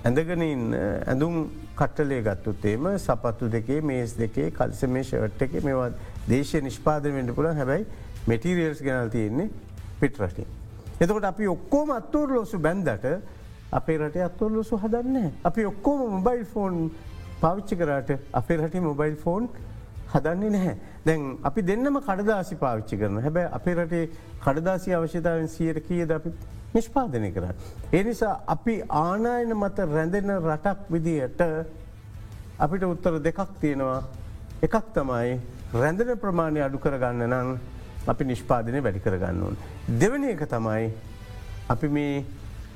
ඇඳගෙන 0.04 0.42
ඉන්න 0.46 0.78
ඇඳුම් 0.78 1.34
කට්ටලේ 1.80 2.22
ගත්තුත්තේම 2.26 2.88
සපත්තු 2.98 3.50
දෙකේ 3.52 3.80
මේස් 3.90 4.16
දෙකේ 4.18 4.50
කල්ස 4.58 4.82
මේ 4.94 5.04
ෂට් 5.04 5.42
එක 5.46 5.58
මේවා 5.66 5.90
දේශය 6.28 6.62
නිෂ්පාදනයට 6.62 7.34
පුළන් 7.36 7.60
හැබැයි 7.60 7.86
මෙටිරියල්ස් 8.26 8.82
ගැනල් 8.86 9.10
තියෙන්නේ 9.10 9.50
පිටරටින්. 10.00 10.46
එතකොට 11.00 11.24
අපි 11.24 11.48
ඔක්කෝම 11.48 11.90
අත්තෝර 11.98 12.34
ලොසු 12.36 12.58
බැන්දට 12.58 13.06
අපේ 13.72 13.98
රට 13.98 14.24
අත්තොර 14.28 14.50
ලොසු 14.52 14.78
හදන්න. 14.78 15.30
අපි 15.44 15.66
ඔක්කෝම 15.72 16.00
මොබයිල් 16.18 16.44
ෆෝන් 16.54 16.90
පාවිච්චි 17.40 17.76
කරට 17.76 18.10
අපේ 18.32 18.56
රටි 18.56 18.80
මොබයිල් 18.80 19.16
ෆෝන් 19.16 19.48
හදන්නේ 20.14 20.50
නැහැ. 20.50 20.76
දැන් 21.06 21.22
අපි 21.42 21.62
දෙන්නම 21.62 22.00
කඩදාසි 22.00 22.56
පාවිච්චි 22.56 22.96
කරන 22.96 23.20
හැබැ 23.26 23.46
අපේ 23.58 23.74
රටේ 23.74 24.04
කඩදාසි 24.44 24.94
අවශ්‍යතාවෙන් 24.94 25.48
සියයට 25.48 25.86
කියද 25.88 26.10
අපි 26.10 26.32
නිෂ්පාදනය 26.74 27.30
කර. 27.32 27.46
ඒ 27.92 28.02
නිසා 28.02 28.34
අපි 28.46 28.74
ආනායන 29.02 29.54
මත 29.56 29.78
රැඳෙන 29.94 30.34
රටක් 30.38 30.90
විදියට 30.90 31.40
අපිට 32.58 32.84
උත්තර 32.84 33.18
දෙකක් 33.20 33.40
තියෙනවා 33.60 34.02
එකක් 34.62 34.76
තමයි 34.94 35.40
රැඳෙන 35.74 36.18
ප්‍රමාණය 36.18 36.60
අඩු 36.62 36.78
කරගන්න 36.78 37.24
නම් 37.28 37.48
අපි 38.06 38.24
නිෂ්පාදනය 38.24 38.82
වැඩි 38.82 39.00
කරගන්න 39.00 39.42
ඕන්. 39.42 39.56
දෙවනි 40.00 40.32
එක 40.34 40.44
තමයි 40.48 40.92
අපි 41.68 41.88
මේ 41.88 42.24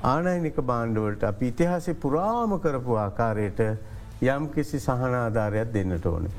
ආනයනික 0.03 0.57
බාණ්ඩවලට 0.63 1.23
අපි 1.23 1.47
ඉතිහාසේ 1.47 1.93
පුරාම 1.95 2.59
කරපු 2.59 2.97
ආකාරයට 2.97 3.61
යම් 4.21 4.49
කිසි 4.49 4.79
සහනාධාරයක් 4.79 5.73
දෙන්නට 5.73 6.05
ඕන. 6.05 6.29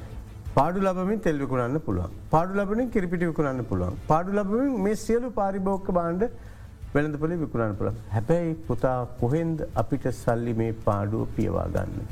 පාඩු 0.57 0.81
ලබමින් 0.81 1.21
තෙල් 1.21 1.39
විකුණන්න 1.39 1.81
පුළුවන්. 1.87 2.11
පාඩු 2.31 2.53
ලබනින් 2.59 2.91
කිරිපිටි 2.91 3.31
විකුණන්න 3.31 3.65
පුළුවන්. 3.71 3.97
පාඩු 4.11 4.31
ලබමින් 4.33 4.83
මේ 4.87 4.97
සියලු 5.05 5.31
පාරිභෝක 5.41 5.89
බාණ්ඩ 5.99 6.29
වෙළඳපොලි 6.95 7.37
විකුණන්න 7.45 7.77
පුළ 7.81 7.91
හැබැයි 8.17 8.55
පුතා 8.69 8.99
කොහෙන්ද 9.21 9.65
අපිට 9.83 10.07
සල්ලි 10.23 10.55
මේ 10.61 10.73
පාඩුව 10.87 11.27
පියවා 11.37 11.67
ගන්න. 11.75 12.07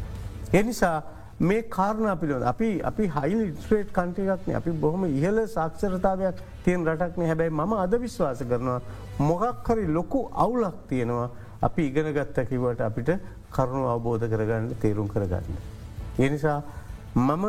එනිසා 0.52 0.96
මේ 1.40 1.62
කාරණ 1.76 2.18
පිළිබඳ 2.20 2.46
අපි 2.52 2.68
අපි 2.90 3.08
හයිල් 3.16 3.40
ඉස්ට්‍රේට් 3.46 3.90
කන්ටයක්න 3.96 4.54
අපි 4.60 4.70
බොහොම 4.84 5.02
ඉහල 5.08 5.40
සාක්ෂරතාවයක් 5.56 6.44
තියෙන් 6.64 6.86
රටක්න 6.86 7.26
හැබැයි 7.30 7.56
ම 7.60 7.72
අද 7.84 7.96
විශ්වාස 8.04 8.44
කරනවා 8.52 8.80
මොගක් 9.30 9.68
හරි 9.68 9.86
ලොකු 9.98 10.20
අවුලක් 10.44 10.76
තියෙනවා 10.92 11.28
අපි 11.68 11.82
ඉගෙන 11.90 12.12
ගත්තකිවට 12.18 12.80
අපිට 12.88 13.10
කරුණු 13.56 13.88
අවබෝධ 13.94 14.28
කරගන්න 14.32 14.70
තේරුම් 14.82 15.08
කරගන්න. 15.08 15.56
එනිසා 16.18 16.58
මම 17.14 17.44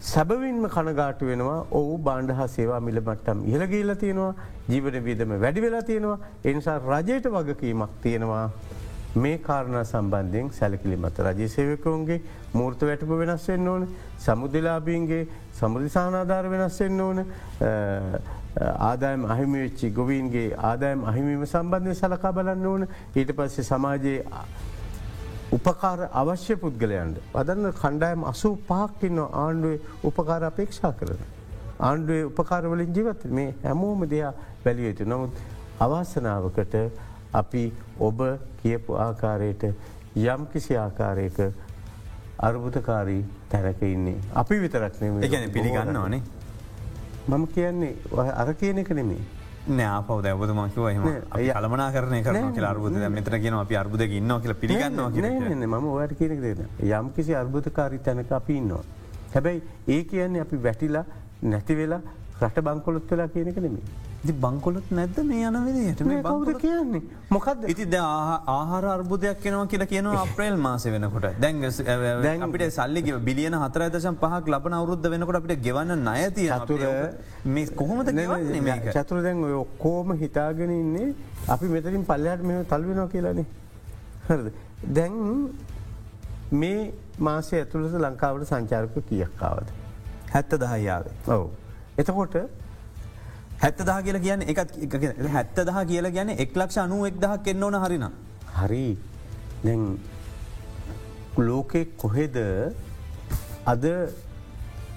සැබවින්ම 0.00 0.66
කනගාට 0.74 1.22
වෙනවා 1.28 1.56
ඔහු 1.78 1.96
බාණ්ඩ 2.04 2.30
හා 2.36 2.46
සේවා 2.48 2.80
මිල 2.80 3.00
මට්ටම් 3.00 3.40
ඉහළගේල්ල 3.50 3.94
තියෙනවා 4.02 4.34
ජීවන 4.68 4.96
විදම 5.06 5.34
වැඩි 5.42 5.64
වෙලා 5.64 5.82
තියෙනවා. 5.82 6.18
එනිසා 6.44 6.78
රජයට 6.78 7.26
වගකීමක් 7.34 7.90
තියෙනවා. 8.02 8.46
මේ 9.14 9.38
කාරණ 9.38 9.84
සම්බන්ධයෙන් 9.84 10.50
සැලකිලි 10.58 10.96
මත 10.96 11.18
රජය 11.26 11.48
සේවකවන්ගේ 11.48 12.20
මූර්ත 12.54 12.80
වැටප 12.88 13.12
වෙනස් 13.20 13.46
වෙන්න 13.48 13.68
ඕන 13.68 13.86
සමුදලාබීන්ගේ 14.26 15.22
සමුදි 15.60 15.88
සානාධාර 15.96 16.50
වෙනස් 16.50 16.80
වෙන්න 16.80 17.00
ඕන 17.00 17.24
ආදායම් 18.88 19.24
අහිමිවෙච්චි 19.34 19.90
ගොවීන්ගේ 19.90 20.48
ආදායම් 20.70 21.04
අහිමීම 21.12 21.46
සම්බන්ධය 21.46 21.94
සලකා 21.94 22.32
බලන්න 22.32 22.66
ඕන. 22.66 22.88
ඊට 23.16 23.36
පස්සේ 23.36 23.64
සමාජයේ 23.64 24.24
උපකාර 25.50 26.08
අවශ්‍ය 26.12 26.56
පුද්ගලයන්ට 26.56 27.16
අදන්න 27.34 27.72
කණ්ඩායම් 27.74 28.24
අසූ 28.24 28.52
පහක්කින්න 28.68 29.18
ආණ්ඩුවේ 29.18 29.80
උපකාර 30.04 30.42
අපේක්ෂා 30.44 30.92
කරන. 30.92 31.22
ආණ්ඩුවේ 31.80 32.24
උපකාරවලින් 32.24 32.92
ජීවත් 32.96 33.24
මේ 33.30 33.54
හැමෝම 33.64 34.04
දෙයා 34.10 34.32
බැලියයුතු 34.64 35.04
නමුත් 35.04 35.40
අවාසනාවකට 35.80 36.76
අපි 37.32 37.64
ඔබ 38.00 38.20
කියපු 38.62 38.94
ආකාරයට 38.96 39.64
යම් 40.16 40.46
කිසි 40.52 40.76
ආකාරයක 40.76 41.38
අර්බුතකාරී 42.40 43.24
තැනක 43.48 43.82
ඉන්නේ. 43.84 44.18
අපි 44.34 44.60
විතරක්නේ 44.60 45.28
ගැන 45.28 45.50
පිළිගන්න 45.50 45.96
ඕනේ. 45.96 46.22
මම 47.28 47.46
කියන්නේ 47.48 47.94
අර 48.36 48.54
කියන 48.54 48.78
එක 48.78 48.90
නෙමේ. 48.92 49.22
නෑපව 49.68 50.22
දැවද 50.22 50.50
මකිව 50.56 50.84
හ 50.88 51.52
කලමනා 51.52 51.90
කරන 51.92 52.22
කර 52.24 52.64
අර්බුද 52.64 52.92
මෙතර 53.10 53.38
කියන 53.40 53.54
අපි 53.54 53.76
අර්බුද 53.76 54.00
ඉන්න 54.00 54.32
කියල 54.40 54.54
පිළිගන්න 54.54 55.66
ම 55.66 55.88
ඔයට 55.88 56.16
කියන 56.18 56.40
දෙන 56.40 56.66
යම් 56.80 57.12
කිසි 57.12 57.34
අර්බුතකාරී 57.34 57.98
තැනක 57.98 58.32
අපි 58.32 58.56
ඉන්නවා. 58.56 58.82
හැබැයි 59.34 59.62
ඒ 59.88 60.04
කියන්නේ 60.04 60.40
අපි 60.40 60.56
වැටිලා 60.62 61.04
නැතිවෙලා 61.42 62.00
රට 62.40 62.62
බංකොලොත් 62.62 63.10
වෙලා 63.10 63.28
කියනක 63.28 63.56
නෙමේ. 63.56 63.82
බංකොලොත් 64.22 64.90
නැද්ද 64.90 65.18
මේ 65.24 65.46
යන 65.48 65.56
විදිහට? 65.64 66.00
මේ 66.02 66.22
බෞද 66.22 66.50
කියන්නේ? 66.58 67.00
මොකක්ද 67.30 67.64
ඉති 67.68 67.86
ද 67.86 67.96
ආහාර 67.96 68.84
අර්බුදයක් 68.86 69.40
කෙනවා 69.40 69.66
කියලා 69.66 69.86
කියනවා 69.86 70.22
අප්‍රේල් 70.26 70.56
මාස 70.58 70.84
වෙනකොට. 70.86 71.26
දැන් 71.40 72.42
අපිට 72.42 72.66
සල්ලි 72.70 73.02
බිලියන 73.20 73.56
හතර 73.56 73.86
දශම් 73.88 74.16
පහක් 74.16 74.44
ලබන 74.48 74.74
අවරුද්ධ 74.74 75.08
වෙනකොට 75.08 75.40
අපිට 75.40 75.62
ගෙවන්න 75.62 76.04
නයතිය 76.04 76.52
තුර 76.66 76.84
මේ 77.46 77.66
කොහොමද 77.66 78.12
චතුර 78.92 79.22
දැන් 79.22 79.42
ඔය 79.42 79.56
ඔක්කෝම 79.64 80.12
හිතාගෙන 80.14 80.70
ඉන්නේ 80.72 81.14
අපි 81.48 81.66
මෙතරින් 81.66 82.04
පල්ලයාට 82.04 82.42
මෙ 82.42 82.62
තල්වෙනවා 82.64 83.08
කියලානේ. 83.08 83.46
හරද? 84.28 84.52
දැන් 84.90 85.14
මේ 86.52 86.92
මාසය 87.18 87.56
ඇතුළට 87.56 87.96
ලංකාවට 87.98 88.48
සංචාරක 88.48 88.96
කියක්කාවද 89.08 89.76
හැත්ත 90.32 90.60
දහයාවේ 90.60 91.14
ඔවු. 91.28 91.50
එතකොට 91.98 92.36
හැත්ත 93.62 93.80
දහ 93.80 93.98
කියල 94.04 94.18
කියන්න 94.24 94.42
එකත් 94.42 94.70
හැත්ත 95.34 95.58
දහ 95.60 95.80
කියල 95.88 96.06
ගැන 96.10 96.30
එක් 96.34 96.56
ලක්ෂ 96.56 96.82
අනුව 96.82 97.06
එක් 97.06 97.16
දහක් 97.20 97.52
එන්න 97.52 97.62
ඕන 97.62 97.76
හරින. 97.82 98.04
හරි 98.56 98.86
ලෝකෙ 101.38 101.82
කොහෙද 101.96 102.36
අද 103.66 103.84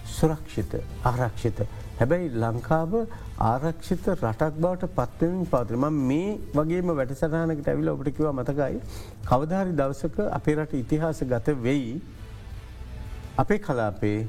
සුරක්ෂිත 0.08 0.76
ආරක්ෂිත. 1.04 1.60
හැබැයි 2.00 2.30
ලංකාව 2.36 2.92
ආරක්ෂිත 3.40 4.08
රටක් 4.14 4.56
බවට 4.58 4.90
පත්වෙන් 4.98 5.46
පාතරම 5.46 5.86
මේ 6.10 6.38
වගේම 6.56 6.94
වැඩසටහනකට 7.00 7.68
ඇවිල 7.68 7.90
ඔබට 7.90 8.16
කිව 8.18 8.32
මතකයි. 8.32 8.80
කවධාරි 9.26 9.76
දවසක 9.76 10.18
අපේ 10.32 10.56
රට 10.56 10.80
ඉතිහාස 10.84 11.20
ගත 11.26 11.58
වෙයි 11.62 12.02
අපේ 13.38 13.60
කලාපේ 13.60 14.20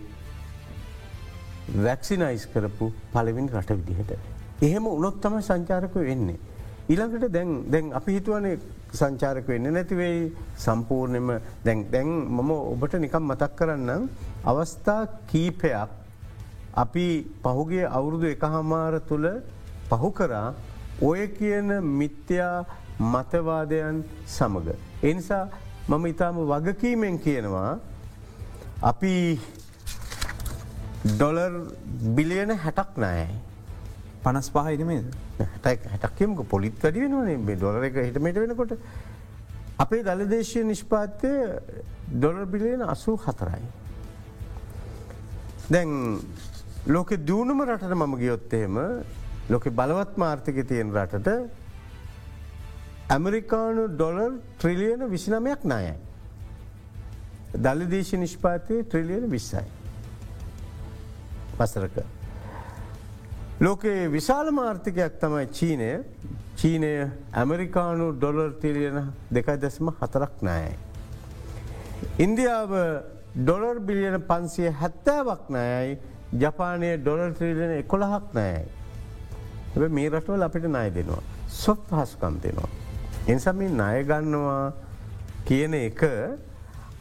වැක්සිනයිස් 1.84 2.46
කරපු 2.52 2.92
පලවින් 3.12 3.48
රට 3.48 3.70
විදිහට. 3.78 4.12
එහෙම 4.62 4.86
උනොත් 4.86 5.20
තම 5.20 5.40
සංචාරක 5.40 5.94
වෙන්නේ. 5.94 6.38
ඊළඟට 6.88 7.32
දැන් 7.32 7.50
දැන් 7.72 7.92
අපි 7.98 8.12
හිතුවනේ 8.18 8.58
සංචාරක 8.92 9.48
වෙන්න 9.48 9.72
නැතිවෙයි 9.72 10.32
සම්පූර්ණයම 10.64 11.28
දැන් 11.64 11.86
දැන් 11.90 12.08
මම 12.36 12.50
ඔබට 12.50 12.94
නිකම් 13.00 13.24
මතක් 13.30 13.56
කරන්න 13.58 14.08
අවස්ථා 14.44 15.02
කීපයක් 15.30 15.90
අපි 16.82 17.06
පහුගේ 17.42 17.86
අවුරුදු 17.88 18.26
එක 18.26 18.44
හමාර 18.44 19.00
තුළ 19.08 19.26
පහු 19.90 20.10
කරා 20.12 20.54
ඔය 21.02 21.28
කියන 21.38 21.68
මිත්‍යා 22.00 22.64
මතවාදයන් 23.00 24.04
සමඟ. 24.26 24.68
එනිසා 25.02 25.48
මම 25.88 26.04
ඉතාම 26.06 26.36
වගකීමෙන් 26.50 27.18
කියනවා 27.18 27.78
අපි 28.82 29.40
ඩොලර් 31.04 31.54
බිලියන 32.16 32.50
හැටක් 32.56 32.96
නෑ 32.96 33.26
පනස් 34.24 34.48
පහහිටමේ 34.50 35.02
හැටක්කමක 35.38 36.40
පොලිත් 36.48 36.78
වැඩි 36.82 37.02
වෙනවනේ 37.04 37.56
ඩොලර 37.56 37.84
එක 37.84 37.98
හිටමට 38.00 38.38
වෙනකොට 38.40 38.72
අපේ 39.78 40.02
දළදේශය 40.02 40.62
නිෂ්පාත්‍යය 40.64 41.36
ඩොලර් 42.10 42.46
බිලියන 42.46 42.82
අසූ 42.84 43.16
හතරයි. 43.18 43.64
දැන් 45.70 45.90
ලෝකෙ 46.86 47.16
දියුණුම 47.18 47.60
රටට 47.66 47.94
මම 47.94 48.16
ගියොත්තේම 48.16 48.80
ලෝකෙ 49.50 49.70
බලවත් 49.72 50.16
මාර්ථක 50.16 50.64
තියෙන 50.64 50.88
රටට 50.94 51.28
ඇමරිකානු 53.10 53.88
ඩොලර් 53.90 54.32
ට්‍රිලියන 54.58 55.00
විසිනමයක් 55.10 55.64
නායයි. 55.64 55.94
දල්ලදේශ 57.56 58.12
නිෂ්පාතය 58.16 58.84
ට්‍රිලියන 58.84 59.30
විස්සයි. 59.30 59.83
පසරක. 61.54 61.96
ලෝකයේ 63.60 64.08
විශාල 64.08 64.50
මාර්ථකයක් 64.52 65.18
තමයි 65.20 65.46
චීනය 65.48 65.90
චීනය 66.56 66.92
ඇමරිකානු 67.32 68.12
ඩොලර් 68.12 68.52
තිලියන 68.62 68.98
දෙකයි 69.30 69.56
දැස්ම 69.58 69.90
හතරක් 69.90 70.42
නෑයි. 70.42 70.76
ඉන්දියාව 72.18 72.72
ඩොලර් 73.36 73.78
බිලියන 73.80 74.20
පන්සිය 74.22 74.70
හැත්තෑවක් 74.72 75.50
නෑයි 75.50 75.98
ජපානය 76.38 76.96
ඩොලර් 76.98 77.34
ත්‍රීලියන 77.34 77.72
එකොළහක් 77.78 78.34
නෑයි. 78.34 78.66
ඇ 79.74 79.88
මේ 79.88 80.08
රටවල් 80.10 80.42
අපිට 80.42 80.66
නය 80.68 80.88
දෙනවා. 80.94 81.22
සොප් 81.48 81.86
පහසුකම් 81.88 82.40
දෙනවා. 82.42 82.70
එනිසම 83.28 83.62
ණයගන්නවා 83.72 84.72
කියන 85.46 85.74
එක 85.74 86.02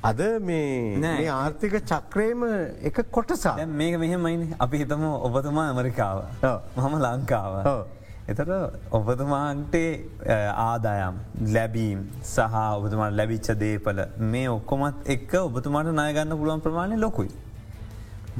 අද 0.10 0.22
මේ 0.48 1.28
ආර්ථික 1.34 1.76
චක්‍රයම 1.90 2.42
එක 2.90 2.98
කොටසා 3.18 3.66
මේක 3.82 3.94
මෙහෙමයින. 4.02 4.42
අපි 4.66 4.78
හිතම 4.82 5.04
ඔබතුමා 5.28 5.68
ඇමරිකාව. 5.72 6.18
මහම 6.78 6.96
ලංකාව. 7.06 7.54
එතට 8.32 8.52
ඔබතුමාන්ට 9.00 9.76
ආදායම් 10.66 11.16
ලැබීම් 11.56 12.02
සහ 12.34 12.58
ඔබතුමාට 12.80 13.16
ලැබිච්ච 13.20 13.50
දේපල 13.64 14.04
මේ 14.34 14.50
ඔක්කොමත් 14.58 15.10
එක්ක 15.16 15.32
ඔබතුමාට 15.48 15.96
නායගන්න 16.02 16.38
පුළුවන් 16.42 16.64
ප්‍රමාණය 16.68 17.00
ලොකුයි. 17.06 17.32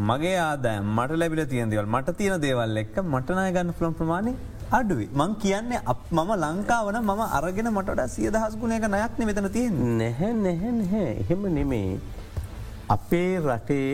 මගේ 0.10 0.38
ආදාය 0.50 0.78
මට 0.98 1.20
ලැබිල 1.22 1.42
තියන් 1.54 1.72
දෙවල් 1.74 1.88
මට 1.96 2.18
තියෙන 2.20 2.42
දේවල් 2.48 2.78
එක්ක 2.84 2.96
මටනාය 3.14 3.52
ගන්න 3.56 3.74
පුළන් 3.80 3.96
ප්‍රමාණය 4.02 4.34
අඩුවයි 4.78 5.08
මං 5.20 5.34
කියන්නේ 5.44 5.82
අප 5.92 6.04
මම 6.18 6.30
ලංකාවන 6.44 6.98
මම 7.00 7.22
අරගෙන 7.38 7.70
මට 7.72 8.06
සිය 8.16 8.30
දහස් 8.36 8.54
ගුණයක 8.62 8.86
නයක්න 8.94 9.26
මෙතන 9.30 9.50
තිය 9.58 9.68
නැහැ 9.72 10.32
නැහැ 10.46 10.72
නැහැ. 10.80 11.10
එහෙම 11.24 11.44
නෙමේ 11.58 12.00
අපේ 12.96 13.32
රටේ 13.48 13.94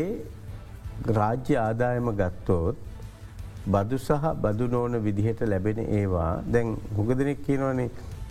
රාජ්‍ය 1.19 1.57
ආදායම 1.65 2.09
ගත්තෝත් 2.21 2.77
බදු 3.74 3.98
සහ 4.07 4.25
බදු 4.43 4.67
නෝන 4.75 4.93
විදිහට 5.07 5.41
ලැබෙන 5.51 5.79
ඒවා. 6.00 6.31
දැන් 6.53 6.75
හුගදනෙක් 6.98 7.45
කියනවනේ 7.48 7.89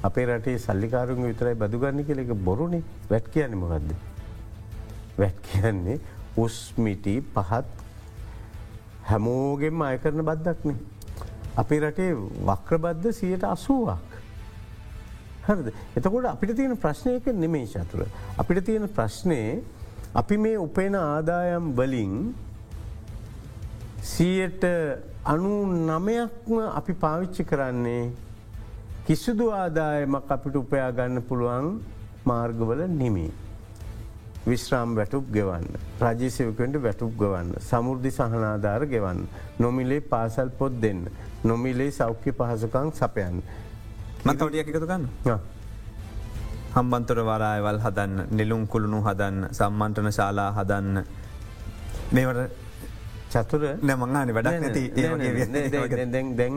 අපේ 0.09 0.27
රටේ 0.27 0.59
සල්ලිකාරුන් 0.67 1.25
විතරයි 1.31 1.55
බදුගන්න 1.63 2.05
කෙලෙක 2.11 2.31
බොරුණේ 2.49 2.85
වැට් 3.11 3.33
කියන්න 3.35 3.59
මොකක්ද. 3.63 3.91
වැට් 5.21 5.39
කියන්නේ 5.49 6.01
උස්මිටි 6.45 7.15
පහත් 7.35 7.67
හැමෝගෙන්ම 9.11 9.83
අය 9.89 9.99
කරන 10.05 10.25
බද්දක්නේ. 10.31 10.79
අපේ 11.59 11.81
රටේ 11.81 12.13
වක්‍රබද්ධ 12.43 13.13
සියට 13.13 13.45
අසුවක්. 13.47 14.07
හරද 15.45 15.73
එතකොට 15.97 16.27
අපිට 16.27 16.55
තියෙන 16.57 16.77
ප්‍රශ්නයක 16.77 17.27
නෙමේ 17.35 17.67
ශතුර. 17.67 18.07
අපිට 18.37 18.65
තියෙන 18.65 18.89
ප්‍රශ්නය 18.91 19.41
අපි 20.15 20.37
මේ 20.39 20.59
උපේන 20.59 20.95
ආදායම් 20.97 21.73
වලින් 21.75 22.15
සීයට 24.05 24.65
අනු 25.25 25.53
නමයක්ම 25.67 26.55
අපි 26.71 26.93
පාවිච්චි 26.95 27.45
කරන්නේ 27.45 28.05
කිසිදු 29.07 29.51
ආදායමක් 29.53 30.31
අපිට 30.31 30.57
උපයා 30.57 30.91
ගන්න 30.93 31.23
පුළුවන් 31.23 31.69
මාර්ගවල 32.25 32.83
නෙමේ. 32.93 33.31
විශ්‍රාම් 34.47 34.95
වැටුප් 34.95 35.27
ගෙවන්න. 35.31 35.67
රජසයකට 36.01 36.77
වැටුප් 36.79 37.13
ගවන්න. 37.17 37.51
සමුෘද්ධි 37.61 38.11
සහනාධාර 38.11 38.87
ගෙවන්න. 38.87 39.27
නොමිලේ 39.59 40.01
පාසල් 40.03 40.51
පොත් 40.51 40.81
දෙන්න. 40.81 41.03
නොමිලේ 41.45 41.91
සෞඛ්‍ය 41.93 42.33
පහසුකං 42.33 42.93
සපයන්න. 42.93 43.43
මතවටිය 44.25 44.61
එකතු 44.61 44.81
ගන්න 44.83 45.05
හම්බන්තොර 46.75 47.19
වරායවල් 47.23 47.81
හදන්න 47.81 48.15
නිලුම් 48.31 48.63
කුළුණු 48.67 49.01
හදන්න 49.03 49.49
සම්මන්ටන 49.53 50.11
ශාලා 50.13 50.51
හදන්න. 50.53 51.05
මේවට 52.13 52.51
චතුර 53.31 53.63
නැමංගානි 53.83 54.33
වැඩක් 54.33 54.61
නැති. 54.61 54.85
දැන් 56.37 56.57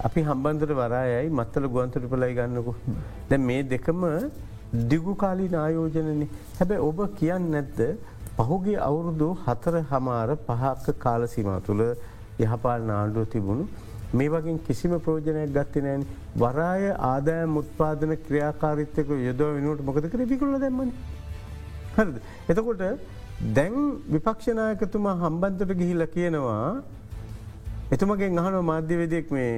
අපි 0.00 0.20
හම්බන්තර 0.22 0.70
වරායයි 0.74 1.30
මත්තල 1.30 1.66
ගුවන්තුර 1.68 2.04
පලයි 2.04 2.34
ගන්නකු. 2.34 2.74
දැ 3.30 3.38
මේ 3.40 3.62
දෙකම 3.64 4.04
දිගු 4.84 5.14
කාලී 5.14 5.48
නායෝජනන 5.48 6.22
හැබැ 6.58 6.78
ඔබ 6.80 6.98
කියන්න 7.14 7.50
නැද්ද? 7.50 7.80
පහුගේ 8.38 8.78
අවුරුදු 8.80 9.28
හතර 9.44 9.74
හමාර 9.90 10.28
පහක්ක 10.46 10.96
කාලසීම 10.98 11.50
තුළ 11.66 11.82
යහපාල 12.40 12.80
නාණ්ඩුව 12.82 13.24
තිබුණු 13.26 13.64
මේ 14.12 14.28
වගේ 14.28 14.58
කිසිම 14.66 14.98
ප්‍රෝජනයක් 15.00 15.52
ගත්ති 15.52 15.80
නෑන 15.82 16.04
වරාය 16.36 16.90
ආදාය 16.90 17.46
මුත්පාදන 17.48 18.16
ක්‍රියාකාරිත්තක 18.26 19.14
යොදව 19.20 19.46
වෙනුවට 19.50 19.84
මොකද 19.84 20.10
කර 20.10 20.26
විකුල්ල 20.26 20.58
දැම්මන. 20.58 20.92
හරද. 21.96 22.20
එතකොට 22.48 22.82
දැන් 23.54 23.74
විපක්ෂනායකතුමා 24.08 25.16
හම්බන්තට 25.16 25.74
ගිහිල්ල 25.74 26.06
කියනවා 26.14 26.82
එතුමගේ 27.90 28.30
අහන 28.36 28.56
මාධ්‍යවේදයෙක් 28.64 29.30
මේ 29.30 29.52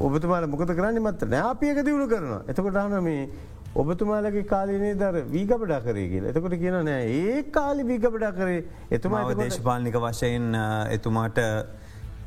ඔබතුමාල 0.00 0.46
මොකද 0.46 0.72
කරන්න 0.72 1.02
මත්ත 1.02 1.28
නෑපියක 1.28 1.82
දියුණු 1.84 2.06
කරනවා. 2.08 2.42
එතකොට 2.48 2.76
අහන 2.76 3.02
මේ 3.02 3.28
ඔබතුමාලගේ 3.74 4.44
කාලනේ 4.44 4.94
දර 4.94 5.26
වීගබඩා 5.34 5.80
කරේ 5.80 6.08
කියල 6.12 6.24
එතකොට 6.30 6.56
කියන 6.62 6.78
නෑ 6.84 7.04
ඒ 7.18 7.42
කාලි 7.50 7.84
වීගබඩා 7.84 8.32
කරේ 8.32 8.64
එතුමා 8.90 9.26
දේශපාලික 9.34 9.98
වශයෙන් 10.06 10.48
එතුමාට 10.90 11.38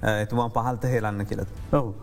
එතුමා 0.04 0.50
පහල්ත 0.50 0.84
හෙලන්න 0.94 1.26
කියලත්. 1.26 1.50
ඔවු. 1.80 1.94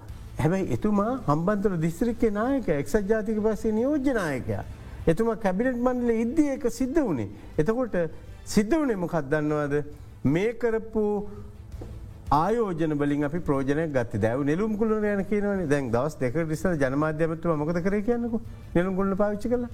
හැබැයි 0.42 0.72
එතුමා 0.76 1.12
හම්බන්තර 1.28 1.76
දිස්ත්‍රික්කේ 1.86 2.32
නායක 2.40 2.68
එක්සත් 2.80 3.08
ජාතික 3.12 3.38
පසේ 3.46 3.72
නියෝජනායකයා. 3.78 4.64
එතුමා 5.06 5.36
කැබිනට් 5.44 5.78
මන්ඩල 5.86 6.10
ඉද්දිය 6.24 6.50
එක 6.56 6.66
සිද්ධ 6.80 7.00
වුණේ. 7.06 7.28
එතකොට 7.58 7.96
සිද්ධ 8.54 8.74
වනේ 8.80 8.96
මොකක් 9.04 9.16
දන්නවාද 9.32 9.74
මේ 10.24 10.52
කරපු 10.62 11.04
ආයෝජන 12.40 12.96
බලින් 12.98 13.24
අපි 13.28 13.40
ප්‍රෝජනය 13.48 13.86
ගත් 13.96 14.20
දැව 14.24 14.44
නෙලුම් 14.50 14.76
කුල 14.80 14.92
යන 14.96 15.24
කියනවන 15.30 15.62
දැන් 15.68 15.92
දවස් 15.94 16.18
දෙක 16.20 16.36
රිස 16.50 16.64
ජනමාධ්‍යමත්ව 16.82 17.56
මොකද 17.62 17.80
කර 17.86 17.96
කියන්නක 18.08 18.34
නෙලුම් 18.74 18.94
ගුල්ල 18.98 19.16
පාවිච්චි 19.22 19.48
කළ 19.52 19.66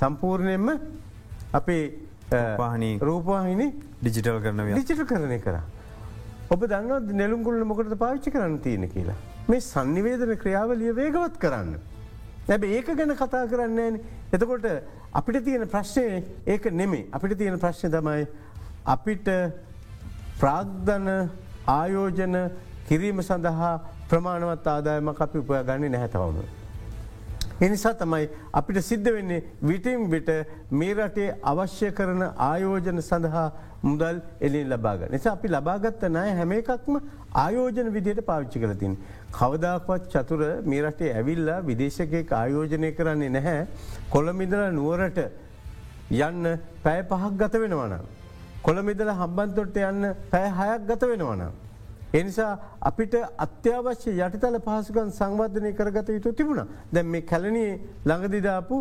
සම්පූර්ණයෙන්ම 0.00 0.68
අපේ 1.52 1.84
පාහනි 2.30 2.90
රූපවාහිනි 3.08 3.68
ඩිජිටල් 4.02 4.38
කරන 4.44 4.60
ඩිජිට 4.66 5.08
කරණය 5.12 5.38
කරා. 5.46 5.64
ඔබ 6.50 6.62
දන්න 6.70 7.16
නෙළුම්ගුල්ල 7.20 7.64
මොකට 7.66 7.94
පාච්චි 7.98 8.30
කරන්න 8.30 8.58
තියෙන 8.62 8.88
කියලා. 8.88 9.16
මේ 9.48 9.60
සංනිවේදන 9.60 10.36
ක්‍රියාවලිය 10.42 10.92
වේගවත් 10.94 11.38
කරන්න. 11.42 11.72
ඇැබ 12.48 12.64
ඒක 12.64 12.90
ගැන 12.98 13.14
කතා 13.22 13.46
කරන්න 13.52 13.98
එතකොට 14.32 14.66
අපිට 15.20 15.44
තියෙන 15.44 15.66
ප්‍රශ්නය 15.74 16.22
ඒක 16.46 16.70
නෙමේ 16.80 17.08
අපිට 17.12 17.38
තියෙන 17.38 17.58
ප්‍රශ්න 17.58 17.90
තමයි 17.96 18.28
අපිට 18.94 19.28
ප්‍රාග්ධන 20.40 21.10
ආයෝජන 21.66 22.36
කිරීම 22.88 23.22
සඳහා 23.28 23.72
ප්‍රමාණවත් 24.10 24.66
ආදායමක් 24.74 25.20
අපි 25.26 25.38
උපය 25.42 25.62
ගන්නේ 25.66 25.90
නැහැතවුණු. 25.90 26.44
එනිසා 27.60 27.94
තමයි 27.94 28.28
අපිට 28.52 28.78
සිද්ධ 28.84 29.10
වෙන්නේ 29.12 29.44
විටිම් 29.62 30.10
විට 30.10 30.30
මේ 30.70 30.94
රටේ 30.94 31.28
අවශ්‍ය 31.42 31.90
කරන 31.90 32.22
ආයෝජන 32.48 33.00
සඳහා 33.02 33.46
මුදල් 33.82 34.20
එලින් 34.40 34.68
ලබාග. 34.70 35.00
නිසා 35.10 35.32
අපි 35.32 35.48
ලබාගත්ත 35.48 36.02
නය 36.08 36.24
හැම 36.38 36.52
එකක්ම 36.52 37.00
ආයෝජන 37.34 37.92
විදියට 37.96 38.20
පාවිච්චි 38.30 38.60
කරතින්. 38.60 38.96
කවදක්වත් 39.32 40.12
චතුර 40.12 40.40
මේ 40.70 40.82
රටේ 40.82 41.14
ඇවිල්ලා 41.14 41.60
විදේශකයෙක් 41.68 42.32
ආයෝජනය 42.32 42.92
කරන්නේ 42.92 43.34
නැහැ. 43.36 43.66
කොළමිදල 44.10 44.62
නුවරට 44.78 45.18
යන්න 46.10 46.58
පැය 46.84 47.02
පහක් 47.10 47.32
ගත 47.40 47.62
වෙනවන. 47.62 48.00
කොළමිදල 48.62 49.12
හම්බන්තොට 49.20 49.76
යන්න 49.90 50.14
පැය 50.32 50.50
හයක් 50.58 50.90
ගත 50.90 51.02
වෙනවන. 51.12 51.65
එනිසා 52.18 52.52
අපිට 52.80 53.14
අත්‍යවශ්‍ය 53.46 54.10
යටිතල 54.18 54.58
පහසුකන් 54.66 55.10
සංවර්ධනය 55.18 55.72
කරගත 55.74 56.08
යුතු 56.16 56.32
තිබුණ. 56.32 56.68
දැන් 56.92 57.06
මේ 57.06 57.22
කැලනී 57.22 57.70
ළඟදිදාපු 58.04 58.76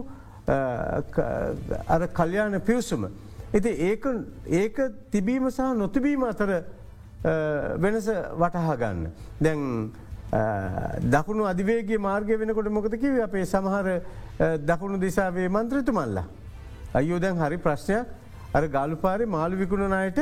අර 1.88 2.02
කල්්‍යයාන 2.10 2.62
පිවසුම. 2.62 3.10
ඇති 3.54 3.71
ඒක 4.52 4.80
තිබීම 5.12 5.50
සහ 5.50 5.76
නොතිබීම 5.76 6.24
අතර 6.24 6.63
වෙනස 7.78 8.08
වටහා 8.41 8.76
ගන්න. 8.78 9.08
දැන් 9.41 9.62
දකුණු 11.12 11.43
අධිවේගේ 11.45 12.00
මාර්ගය 12.00 12.38
වෙනකොට 12.38 12.69
මොකද 12.69 12.98
කිව 12.98 13.21
අපේ 13.24 13.45
සමහර 13.45 13.88
දකුණු 14.69 14.98
දිසාවේ 15.00 15.50
මන්ත්‍රතුමල්ලා. 15.50 16.26
අයෝ 16.93 17.19
දැන් 17.19 17.38
හරි 17.38 17.58
ප්‍රශ්නයක් 17.58 18.06
අර 18.54 18.63
ගාලු 18.67 18.95
පාරි 18.98 19.26
මාළු 19.28 19.56
විකුණ 19.58 19.93
අයට 19.93 20.19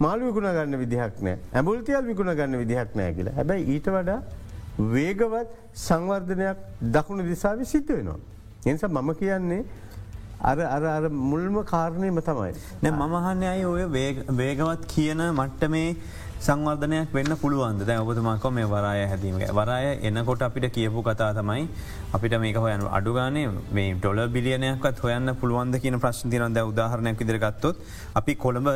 මාළු 0.00 0.26
විකුණ 0.28 0.48
ගන්න 0.56 0.78
විදිහක් 0.78 1.22
නෑ 1.22 1.38
ඇඹුල්තියල් 1.54 2.04
විකුණ 2.06 2.34
ගන්න 2.34 2.58
විදිහක් 2.58 2.90
නෑ 2.94 3.14
කියලා 3.14 3.34
හැබැයි 3.34 3.64
ඊට 3.74 3.88
වඩා 3.88 4.20
වේගවත් 4.94 5.48
සංවර්ධනයක් 5.76 6.58
දකුණු 6.92 7.22
දිසාව 7.24 7.64
සිද්ධ 7.64 7.92
වෙනවා. 7.92 8.18
එනිසා 8.66 8.88
මම 8.90 9.10
කියන්නේ 9.14 9.64
අර 10.42 10.58
අර 10.58 10.84
අර 10.86 11.08
මුල්ම 11.08 11.56
කාරණයම 11.64 12.20
තමයි. 12.20 12.52
නැ 12.82 12.92
මමහන්න 12.92 13.42
අයි 13.44 13.64
ඔය 13.64 13.84
වේගවත් 14.32 14.86
කියන 14.86 15.22
මට්ට 15.30 15.70
මේ 15.70 15.96
සංවර්ධනයක් 16.46 17.14
වෙන්න 17.18 17.36
පුළුවන්ද? 17.42 17.84
දැ 17.88 17.98
ඔබතුමාකො 18.04 18.52
මේ 18.58 18.66
වරාය 18.74 19.06
හැදීම? 19.12 19.38
වරාය 19.58 19.86
එනකොට 20.10 20.42
අපිට 20.48 20.66
කියපු 20.76 21.04
කතා 21.08 21.30
තමයි 21.38 21.68
අපිට 22.18 22.38
මේක 22.44 22.58
හොයන 22.64 22.86
අඩුගානේ 22.98 23.46
මේ 23.78 23.94
ඩොල 23.94 24.22
බිලියනයක්ත් 24.36 25.02
හොයන්න 25.06 25.34
පුළුවන්ද 25.42 25.80
කියන 25.84 25.98
ප්‍රශ්න 26.04 26.34
තිනද 26.34 26.62
උදාහරණයක් 26.64 27.18
විදිරගත්තොත් 27.22 27.82
අපි 28.20 28.34
කොළඹ 28.44 28.68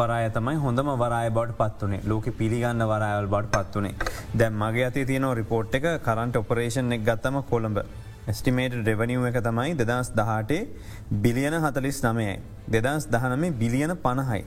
වරාය 0.00 0.30
තමයි 0.38 0.56
හොඳම 0.66 0.92
වරාය 1.04 1.30
බඩ 1.38 1.58
පත්වනේ 1.62 2.02
ලෝක 2.12 2.28
පිළිගන්න 2.40 2.88
වරායවල් 2.92 3.30
බඩ 3.36 3.54
පත්වනේ 3.56 3.94
දැම් 4.34 4.60
මගේ 4.62 4.86
අති 4.90 5.04
තියෙන 5.08 5.26
රිපෝට් 5.38 5.74
එක 5.78 5.86
කරන්ට 6.04 6.36
ඔපරේෂන් 6.36 6.92
එක් 6.92 7.02
ගත්තම 7.08 7.40
කොළඹ. 7.50 7.78
ස්ටිමේට 8.30 8.74
රෙවනිව් 8.86 9.24
එක 9.30 9.38
තමයි 9.46 9.74
දෙදස් 9.80 10.10
දහටේ 10.18 10.68
බිලියන 11.24 11.56
හතලිස් 11.64 12.00
නමයයි. 12.04 12.34
දෙදස් 12.68 13.08
දහනමේ 13.14 13.56
බිලියන 13.60 13.94
පණහයි. 14.04 14.44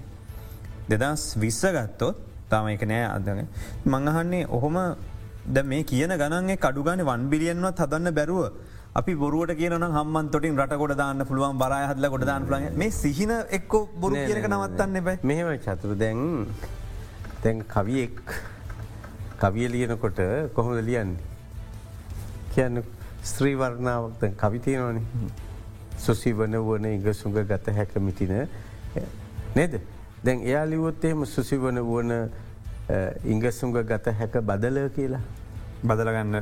දෙදස් 0.89 1.24
විස්ස 1.38 1.62
ගත්තොත් 1.78 2.15
තම 2.50 2.67
එක 2.74 2.84
නෑ 2.91 3.06
අදග. 3.15 3.48
මංහන්නේ 3.86 4.46
ඔහොම 4.50 4.78
ද 5.46 5.63
මේ 5.63 5.84
කියන 5.84 6.12
ගනන්ගේ 6.22 6.58
කඩුගන 6.58 7.02
වන් 7.10 7.30
බිලියන්වත් 7.32 7.80
හදන්න 7.84 8.13
බැරුව 8.13 8.52
අපි 9.00 9.13
බොරුවට 9.15 9.56
කියන 9.58 9.74
හම්මන් 9.74 10.30
තොටින් 10.32 10.58
රට 10.60 10.78
ගොඩ 10.82 10.94
දාන්න 11.02 11.26
පුළුවන් 11.26 11.58
බරය 11.58 11.82
හදල 11.89 12.08
ගොඩ 12.13 12.26
දාන්න 12.30 12.48
ලන් 12.50 12.78
මේ 12.82 12.91
සිහින 12.91 13.32
එක්කෝ 13.58 13.84
බොරු 14.02 14.15
කියනක 14.28 14.48
නවත්තන්න 14.48 15.04
බයි 15.06 15.17
මෙහෙම 15.24 15.48
චතුර. 15.65 15.96
දැන් 15.96 16.48
දැන් 17.44 17.63
කවියෙක් 17.74 18.20
කවිය 19.41 19.67
ලියනකොට 19.74 20.20
කොහොමද 20.56 20.82
ලියන්නේ? 20.89 21.24
කියන්න 22.54 22.84
ස්ත්‍රී 23.24 23.56
වර්ණාවක් 23.56 24.22
කවිතියනවන 24.41 25.00
සුසි 25.98 26.34
වන 26.34 26.60
වන 26.67 26.86
ඉග 26.91 27.08
සුඟ 27.13 27.39
ගත 27.48 27.76
හැක 27.78 27.96
මිටින. 28.08 28.34
නේද 29.56 29.80
දැන් 30.23 30.41
එයා 30.45 30.65
ලිවොත්තේම 30.65 31.25
සුසි 31.25 31.57
වන 31.57 31.81
වුවන 31.81 32.12
ඉංග 33.25 33.43
සුඟ 33.51 33.73
ගත 33.73 34.13
හැක 34.19 34.38
බදල 34.41 34.77
කියලා? 34.95 35.21
බදලගන්න 35.84 36.36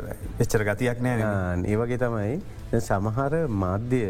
එච්චර 0.43 0.63
ගතියක් 0.67 0.99
නෑ 1.01 1.63
ඒවගේ 1.63 1.97
තමයි. 1.97 2.41
සමහර 2.79 3.47
මාධ්‍ය 3.47 4.03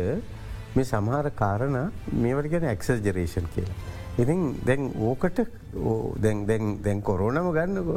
මේ 0.76 0.86
සමහර 0.86 1.30
කාරණ 1.36 1.78
මේවට 2.14 2.52
ගැන 2.52 2.70
එක්සජරේෂන් 2.72 3.50
කියලා. 3.56 3.99
ඉතින් 4.18 4.40
දැන් 4.66 4.92
ඕකට 5.00 5.40
දැන් 6.20 7.02
කොරෝනම 7.02 7.52
ගන්නක. 7.54 7.90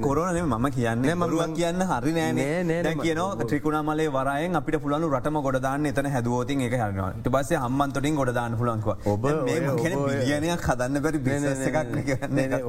කොරන 0.00 0.38
මම 0.42 0.66
කියන්න. 0.76 1.04
මරුවක් 1.22 1.54
කියන්න 1.54 1.82
හරි 1.90 2.12
නෑ 2.16 2.62
නෑ. 2.64 2.94
කියන 3.02 3.20
ත්‍රිකුණ 3.46 3.78
මලේ 3.84 4.08
වරයෙන් 4.16 4.56
අපිට 4.60 4.80
පුලුවන් 4.82 5.06
රටම 5.10 5.40
ගොඩදාන්න 5.46 5.86
එතන 5.86 6.10
හැදුවෝතින් 6.14 6.60
එක 6.66 6.74
හරනවා. 6.80 7.12
ට 7.22 7.28
පස්සේ 7.36 7.60
හම්මන්තොටින් 7.64 8.14
ගොඩදාන්න 8.20 8.56
පුලන්කව 8.56 8.88
ඔබ 9.12 9.28
බිලියනයක් 9.46 10.66
හදන්න 10.68 11.02
පැරි 11.02 11.18
බිස 11.18 11.44
එකක් 11.68 11.78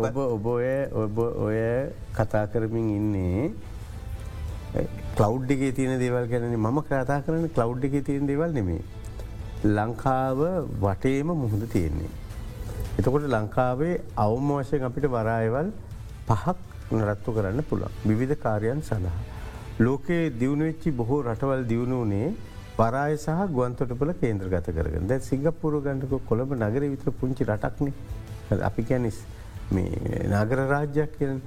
ඔබ 0.05 0.17
ඔබ 0.27 0.45
ඔය 0.45 0.69
ඔබ 1.03 1.17
ඔය 1.47 1.59
කතා 2.13 2.45
කරමින් 2.53 2.89
ඉන්නේ. 2.99 3.51
කලව් 5.17 5.51
එක 5.51 5.75
තියන 5.75 5.99
දේවල් 5.99 6.25
ගැන 6.31 6.55
ම 6.55 6.81
කතා 6.87 7.21
කරන 7.25 7.49
කලව් 7.57 7.83
එක 7.85 8.01
තියෙන 8.05 8.27
දේවල් 8.27 8.51
නෙමේ. 8.53 8.81
ලංකාව 9.63 10.39
වටේම 10.81 11.27
මුහුද 11.43 11.63
තියෙන්නේ. 11.73 12.11
එතකොට 12.99 13.25
ලංකාවේ 13.33 13.95
අවම 14.25 14.49
වශයෙන් 14.59 14.87
අපිට 14.89 15.05
වරායවල් 15.15 15.71
පහක් 16.29 16.57
නරත්තු 16.91 17.35
කරන්න 17.35 17.63
පුළුවන්. 17.69 17.93
විවිධ 18.09 18.37
කාරයන් 18.45 18.81
සඳහා. 18.81 19.19
ලෝකයේ 19.79 20.29
දියුණුවෙච්චි 20.39 20.91
බොහෝ 20.91 21.19
රටවල් 21.23 21.63
දියුණුවනේ 21.71 22.29
වරාය 22.79 23.17
සහ 23.17 23.51
ගුවන්තොටපල 23.57 24.11
කේන්ද්‍ර 24.21 24.47
ගත 24.53 24.75
කරග 24.77 24.95
දැ 25.09 25.19
සිංගපපුර 25.29 25.73
ගණඩක 25.85 26.25
කොළඹ 26.29 26.51
නගර 26.61 26.83
විතර 26.93 27.11
පුංචි 27.19 27.43
රටක්නේ 27.51 28.59
අපි 28.69 28.83
කැනිස් 28.83 29.19
මේ 29.71 30.25
නාගර 30.33 30.59
රාජ්‍යයක් 30.73 31.11
කියන 31.17 31.41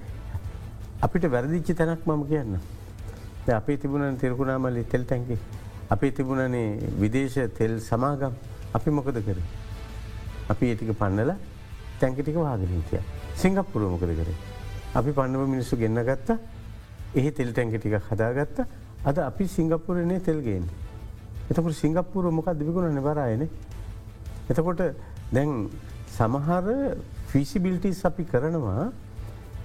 අපිට 1.01 1.25
වැරදිච්චි 1.35 1.75
තැනක් 1.75 2.07
මම 2.07 2.23
කියන්න. 2.29 2.61
අපේ 3.51 3.77
තිබුණන 3.77 4.17
තිරකුණාමල්ලි 4.17 4.85
තෙල් 4.85 5.05
තැන්කි. 5.05 5.37
අපි 5.91 6.13
තිබුණනේ 6.13 6.79
විදේශ 7.01 7.39
තෙල් 7.59 7.81
සමාගම් 7.81 8.33
අපි 8.77 8.91
මොකද 8.91 9.19
කරේ. 9.27 9.62
අපි 10.53 10.71
ඒටික 10.71 10.93
පන්නල 11.01 11.33
තැන්කටික 12.01 12.37
වාගනීතිය. 12.37 13.01
සිංගප්පුරුවමකද 13.43 14.13
කරේ. 14.19 14.37
අපි 14.95 15.11
පන්නව 15.13 15.49
මිනිස්සු 15.49 15.77
ගෙන්න්න 15.77 16.05
ගත්ත 16.05 16.39
එහි 17.15 17.31
තෙල් 17.33 17.53
ටැන්කටික 17.53 17.95
හදාගත්ත 18.09 18.65
අද 19.05 19.19
අපි 19.19 19.47
සිංගප්පුරනේ 19.49 20.21
තෙල්ගේෙන්. 20.21 20.65
එතකට 21.51 21.75
සිංගප්පුර 21.75 22.31
මොකක් 22.31 22.53
දිවිකුණ 22.59 22.95
නිවරයන. 22.95 23.49
එතකොට 24.51 24.83
දැන් 25.33 25.71
සමහර 26.09 26.97
ෆිසිබිල්ටිස් 27.31 28.05
අපි 28.05 28.25
කරනවා 28.25 28.91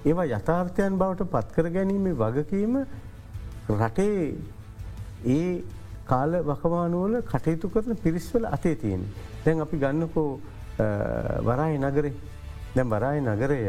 ඒවා 0.05 0.27
යථාර්ථයන් 0.27 0.97
බවට 0.97 1.31
පත්කර 1.33 1.69
ගැනීම 1.69 2.05
වගකීම 2.15 2.77
රටේ 3.69 4.35
ඒ 5.27 5.63
කාල 6.07 6.37
වකවානුවල 6.41 7.17
කටයුතු 7.23 7.69
කරන 7.69 7.97
පිරිස්වල 8.03 8.45
අතේ 8.45 8.75
තියෙන. 8.75 9.03
දැන් 9.43 9.61
අපි 9.61 9.77
ගන්නකෝ 9.77 10.39
වරාය 10.77 11.77
නගරේ 11.77 12.13
දැම් 12.75 12.89
වරාය 12.89 13.19
නගරය 13.21 13.59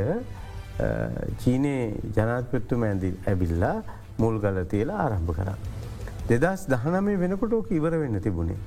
චීනයේ 1.42 1.94
ජනාත්පත්තුම 2.16 2.82
ඇදි 2.88 3.10
ඇබිල්ලා 3.26 3.76
මුල් 4.18 4.38
ගල 4.42 4.58
තියලා 4.72 4.98
ආරම්භ 5.04 5.32
කර. 5.38 5.50
දෙදස් 6.28 6.66
දහනමේ 6.72 7.16
වෙනකොට 7.22 7.52
ඕක 7.52 7.70
ඉවර 7.78 7.94
වෙන්න 8.02 8.20
තිබුණේ. 8.20 8.58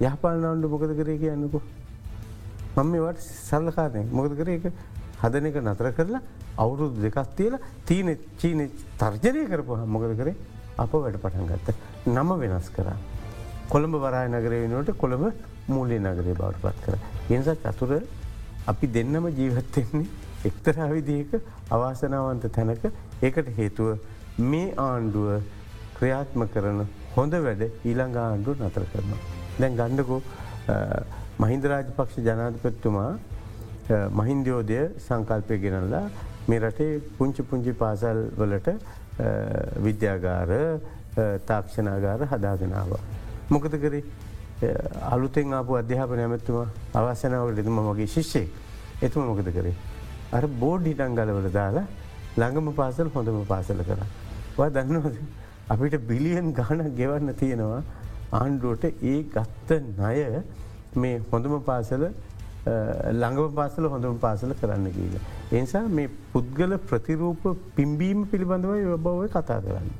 යහපාල 0.00 0.36
නවන්ඩු 0.42 0.68
මොකද 0.74 0.92
කරේ 1.00 1.18
කියන්නකු. 1.22 1.60
මම 2.76 2.90
මේවට 2.92 3.20
සල්ලකාරය 3.48 4.02
මොකද 4.18 4.32
කර 4.38 4.48
එක 4.56 4.64
හදන 5.22 5.46
එක 5.50 5.56
නතර 5.62 5.88
කරලා 5.98 6.22
අවුරුදු 6.62 7.02
දෙකක් 7.04 7.18
තියලා 7.38 7.60
තීන 7.88 8.08
චීන 8.40 8.70
තර්ජනය 9.00 9.42
කරපු 9.50 9.80
මොකද 9.94 10.14
කරේ 10.20 10.36
අප 10.84 10.92
වැඩ 10.92 11.16
පටන් 11.24 11.46
ගත්ත 11.50 11.74
නම 12.14 12.30
වෙනස් 12.42 12.68
කරා. 12.76 12.96
කොළඹ 13.72 13.94
වරාය 14.04 14.28
නගරය 14.28 14.62
වෙනට 14.64 14.96
කොළඹ 15.02 15.24
මූලේ 15.74 15.98
නගරේ 15.98 16.38
බවට 16.40 16.62
පත් 16.62 16.78
කර. 16.84 17.15
එනිසා 17.30 17.56
චතුර 17.64 17.92
අපි 18.66 18.86
දෙන්නම 18.96 19.26
ජීවත්වෙන්නේ 19.38 20.06
එක්තරා 20.44 20.88
විදික 20.94 21.30
අවාසනාවන්ත 21.70 22.46
තැනක 22.56 22.84
ඒකට 23.22 23.48
හේතුව 23.58 23.88
මේ 24.50 24.68
ආණ්ඩුව 24.78 25.30
ක්‍රියාත්ම 25.98 26.42
කරන 26.54 26.80
හොඳ 27.16 27.34
වැඩ 27.46 27.62
ඊළඟ 27.84 28.16
ආණ්ඩුව 28.24 28.62
නතර 28.66 28.84
කරනවා. 28.92 29.20
දැන් 29.60 29.78
ගණ්ඩකෝ 29.80 30.20
මහින්දරාජපක්ෂ 31.38 32.18
ජනාධපත්තුමා 32.28 33.10
මහින්දයෝදය 34.20 34.78
සංකල්පය 35.06 35.58
ගෙනල්ලා 35.64 36.04
මේ 36.48 36.60
රටේ 36.60 37.00
පුංචි 37.18 37.42
පුංචි 37.42 37.72
පාසල් 37.82 38.20
වලට 38.38 38.68
විද්‍යාගාර 39.86 40.50
තාක්ෂණාගාර 41.48 42.20
හදාගෙනාව. 42.32 42.90
මොකද 43.50 43.74
කරේ 43.82 44.04
අලුතෙන් 45.10 45.52
ආපු 45.52 45.72
අධ්‍යාපන 45.74 46.18
ඇමැත්තුම 46.18 46.58
අවසනාවට 46.94 47.58
එතුම 47.58 47.80
මගේ 47.80 48.06
ශිෂ්‍යයෙක් 48.06 48.48
එතුම 49.02 49.26
මොකද 49.26 49.48
කරේ. 49.50 49.74
අර 50.32 50.44
බෝඩ් 50.46 50.84
හිටන්ගලවල 50.84 51.48
දාලා 51.50 51.86
ළඟම 52.36 52.72
පාසල් 52.72 53.08
හොඳම 53.14 53.44
පාසල 53.44 53.80
කර. 53.80 54.00
වා 54.56 54.68
දන්නවද 54.68 55.16
අපිට 55.68 55.96
බිලියන් 56.02 56.52
ගාන 56.52 56.80
ගෙවන්න 56.94 57.34
තියෙනවා 57.34 57.82
ආණ්ඩුවට 58.32 58.84
ඒ 58.84 59.18
ගත්ත 59.26 59.70
ණය 59.80 60.42
මේ 60.96 61.20
හොඳම 61.30 61.60
පාසල 61.62 62.04
ළඟම 63.12 63.54
පාසල 63.54 63.84
හොඳම 63.86 64.18
පාසල 64.18 64.54
කරන්න 64.54 64.86
කියීල. 64.90 65.16
එනිසා 65.52 65.84
මේ 65.90 66.08
පුද්ගල 66.32 66.78
ප්‍රතිරූප 66.80 67.44
පිම්බීම 67.74 68.26
පිළිබඳව 68.26 68.94
ඔබව 68.96 69.28
කතා 69.28 69.60
කරන්න. 69.60 69.90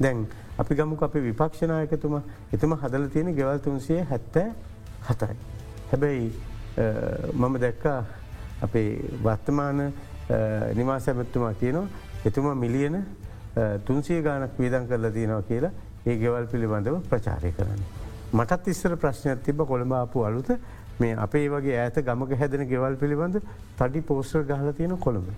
දැන් 0.00 0.26
අපි 0.58 0.74
ගමුක 0.74 1.02
අපේ 1.02 1.22
විපක්ෂනායකතුම 1.28 2.20
එතම 2.52 2.74
හදල 2.82 3.06
තියෙන 3.14 3.34
ගෙවල් 3.34 3.58
තුන්සිය 3.58 4.00
හැත්තෑ 4.10 4.52
හතයි. 5.08 5.36
හැබැයි 5.90 6.32
මම 7.34 7.58
දැක්කා 7.64 7.98
අපේ 8.62 8.88
වර්තමාන 9.24 9.92
නිවාසැමැත්තුමා 10.74 11.54
කියනවා 11.62 11.88
එතුම 12.24 12.46
මිලියන 12.58 12.96
තුන්සිය 13.86 14.22
ගානක් 14.22 14.58
වීදන් 14.58 14.86
කරලා 14.88 15.10
තියෙනවා 15.10 15.42
කියලා 15.50 15.72
ඒ 16.06 16.16
ගෙවල් 16.22 16.46
පිළිබඳව 16.52 16.96
ප්‍රචාරය 17.10 17.52
කරන්න. 17.58 17.82
මටත් 18.32 18.68
ඉස්සර 18.68 18.96
ප්‍රශ්නයක් 18.96 19.42
තිබ 19.42 19.58
කොළඹාපු 19.72 20.24
අලුත 20.28 20.48
මේ 21.00 21.14
අපේ 21.26 21.48
වගේ 21.48 21.76
ඇත 21.82 21.98
ගමක 22.06 22.38
හැදෙන 22.40 22.66
ගෙවල් 22.68 22.96
පිළිබඳ 23.02 23.42
තඩි 23.78 24.00
පෝස්ටර් 24.00 24.42
ගහල 24.50 24.72
තියෙන 24.78 24.98
කොළඹ. 24.98 25.28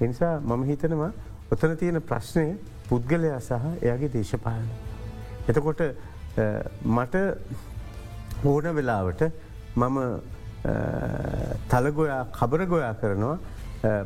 එනිසා 0.00 0.40
මම 0.40 0.62
හිතනවා 0.70 1.10
ඔතන 1.52 1.76
තියෙන 1.76 2.02
ප්‍රශ්නය 2.02 2.46
පුද්ගලයා 2.88 3.40
සහ 3.40 3.52
එයාගේ 3.84 4.12
දේශපාලන. 4.16 4.68
එතකොට 5.48 5.80
මට 6.96 7.14
ඕන 8.52 8.66
වෙලාවට 8.78 9.22
මම 9.76 9.98
තලගොයා 11.72 12.22
කබරගොයා 12.38 12.94
කරනවා 13.00 13.36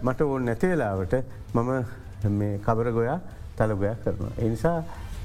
මට 0.06 0.20
ඕන 0.30 0.44
නැති 0.50 0.72
වෙලාවට 0.72 1.14
මම 1.54 2.40
කබරගොයා 2.66 3.18
තලගොයා 3.58 3.96
කරනවා. 4.04 4.32
එනිසා 4.46 4.78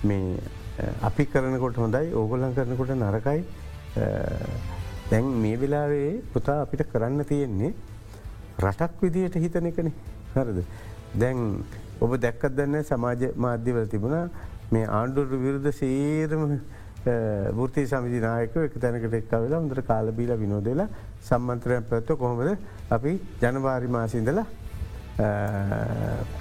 මේ 0.04 0.38
අපි 1.08 1.26
කරනකොට 1.34 1.78
හොඳයි 1.84 2.14
ඕගොලන් 2.22 2.54
කරනකොට 2.58 2.92
නරකයි 2.96 3.42
දැන් 5.12 5.26
මේ 5.44 5.56
වෙලාවේ 5.62 6.12
පුතා 6.34 6.60
අපිට 6.66 6.84
කරන්න 6.94 7.26
තියෙන්නේ 7.32 7.74
රටක් 8.64 9.02
විදියට 9.02 9.36
හිතන 9.44 9.70
එකන 9.72 9.90
හරද. 10.36 10.60
දැන් 11.22 11.40
ඔබ 12.04 12.12
දැක්කත් 12.24 12.56
දන්න 12.58 12.84
සමාජ 12.84 13.22
මාධ්‍යවල 13.46 13.86
තිබුණ 13.94 14.16
මේ 14.74 14.86
ආණ්ඩුර 15.00 15.28
විරුද්ධ 15.44 15.72
සේරම 15.80 16.44
ෘති 17.60 17.84
සමිතිනායක 17.92 18.56
එක 18.66 18.76
තැනකට 18.84 19.16
එක් 19.20 19.32
වෙලා 19.32 19.62
උදර 19.68 19.80
කාලබීල 19.92 20.32
විනෝදලා 20.44 20.88
සම්මන්ත්‍රයන් 21.30 21.84
පැත්ව 21.92 22.18
කොහොමද 22.22 22.50
අපි 22.98 23.12
ජනවාරි 23.42 23.88
මාසින්දලා 23.96 24.46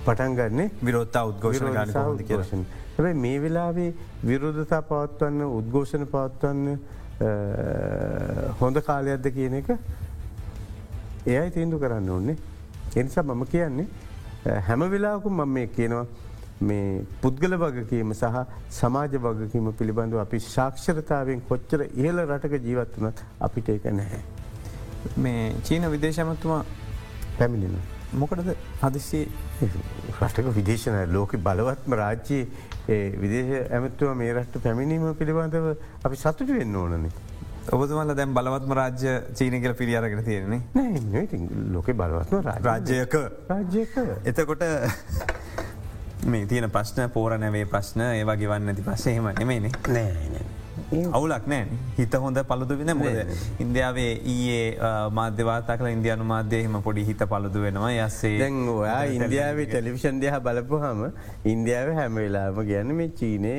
පටන්ගන්නේ 0.04 0.68
විරෝත්තා 0.82 1.24
ගන්න 1.40 2.22
කියරශන. 2.28 2.62
හැබයි 2.96 3.14
මේ 3.24 3.38
වෙලාවේ 3.44 3.90
විරෝධතා 4.30 4.82
පවත්වන්න 4.90 5.42
උද්ඝෝෂණ 5.58 6.04
පවත්වන්න 6.14 6.66
හොඳ 8.60 8.76
කාලයක්ද 8.88 9.26
කියන 9.36 9.54
එක 9.60 9.68
එයයි 11.26 11.50
තීන්දු 11.56 11.76
කරන්න 11.82 12.08
ඕන්නේ. 12.16 12.36
එනිසා 12.96 13.22
මම 13.22 13.44
කියන්නේ 13.52 13.86
හැම 14.44 14.82
වෙලාවකු 14.90 15.30
මම 15.30 15.48
මේ 15.54 15.66
කියනවා 15.76 16.06
මේ 16.68 17.04
පුද්ගල 17.22 17.54
වගකීම 17.56 18.14
සහ 18.14 18.38
සමාජ 18.70 19.16
වගකීම 19.24 19.72
පිළිබඳව 19.80 20.18
අපි 20.24 20.40
ශාක්ෂරතාවෙන් 20.46 21.42
කොච්චර 21.48 21.80
ඉහල 21.84 22.22
රටක 22.26 22.54
ජීවත්වනත් 22.66 23.22
අපිට 23.40 23.68
එක 23.68 23.88
නැහැ. 23.92 24.22
මේ 25.18 25.54
චීන 25.62 25.88
විදේශමත්තුමා 25.94 26.62
පැමිණෙන. 27.38 27.78
මොකටද 28.14 28.52
හදිස්සේ 28.82 29.24
රටක 30.20 30.54
විදේශන 30.58 30.98
ලෝක 31.12 31.36
බලවත්ම 31.48 31.98
රාජ්‍යයේ 32.02 33.02
විදේශ 33.22 33.52
ඇමත්තුව 33.70 34.16
මේ 34.22 34.32
රට්ට 34.34 34.64
පැමිණීම 34.64 35.14
පිළිබඳව 35.20 35.76
අපි 36.04 36.16
සතුට 36.16 36.48
වෙන්න 36.58 36.76
ඕනනේ. 36.76 37.12
ඔබතුමල්ල 37.70 38.14
දැම් 38.18 38.34
බලවත්ම 38.34 38.72
රාජ්‍ය 38.74 39.12
චීනකල 39.38 39.74
පිරිියරගෙන 39.78 40.24
තියෙන්නේ 40.24 40.60
ලෝක 41.74 41.86
බලවත්ම 41.86 42.42
රාජ්‍යයක. 42.66 43.14
රාජ්‍යක 43.48 43.94
එතකොට 44.24 44.64
මේ 46.26 46.46
තියෙන 46.46 46.70
ප්‍රශ්න 46.70 47.10
පෝර 47.14 47.38
නැවේ 47.38 47.66
ප්‍රශ්න 47.74 48.00
ඒවා 48.08 48.36
ගෙවන්න 48.40 48.72
ඇති 48.72 48.82
පස්සේම 48.88 49.30
නෙමේනේ 49.38 49.72
නෑ? 49.88 50.42
අවුලක් 51.18 51.46
නෑ 51.52 51.78
හිත 51.98 52.14
හොඳ 52.24 52.42
පලදු 52.50 52.78
වෙන 52.80 52.92
මොද 52.98 53.16
ඉන්දියාවේ 53.66 54.10
ඊයේ 54.34 54.66
මාධ්‍යවාතා 55.20 55.78
කල 55.78 55.88
ඉන්දයානු 55.92 56.24
මාධ්‍යයහෙම 56.32 56.82
පොඩි 56.82 57.06
හිත 57.12 57.24
පලදු 57.30 57.64
වෙනවා. 57.68 57.94
යස්සේ 58.08 58.34
දැන් 58.42 58.60
ඔයා 58.74 59.00
ඉන්දියාවේ 59.20 59.66
ටෙලිවිෂන් 59.70 60.20
දෙහ 60.26 60.34
බලපු 60.50 60.82
හම 60.84 61.00
ඉන්දියාව 61.54 61.94
හැම 62.00 62.20
වෙලාම 62.24 62.62
ගැන 62.68 62.94
මේ 63.00 63.10
චීනය 63.22 63.56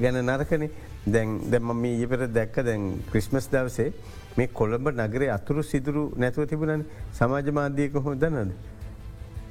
ගැන 0.00 0.24
නරකන 0.24 0.68
දැන් 1.06 1.40
දැම 1.50 1.72
මේ 1.80 1.96
ඊපට 2.00 2.28
දැක්ක 2.34 2.62
දැන් 2.64 2.84
ක්‍රිස්මස් 3.10 3.48
දවසේ 3.52 3.92
මේ 4.36 4.46
කොළඹ 4.60 4.88
නගරේ 4.92 5.30
අතුරු 5.30 5.62
සිදුරු 5.62 6.04
නැතුව 6.16 6.48
තිබුණන 6.48 6.84
සමාජ 7.18 7.50
මාධ්‍යයක 7.52 7.98
හොදනද. 8.06 8.52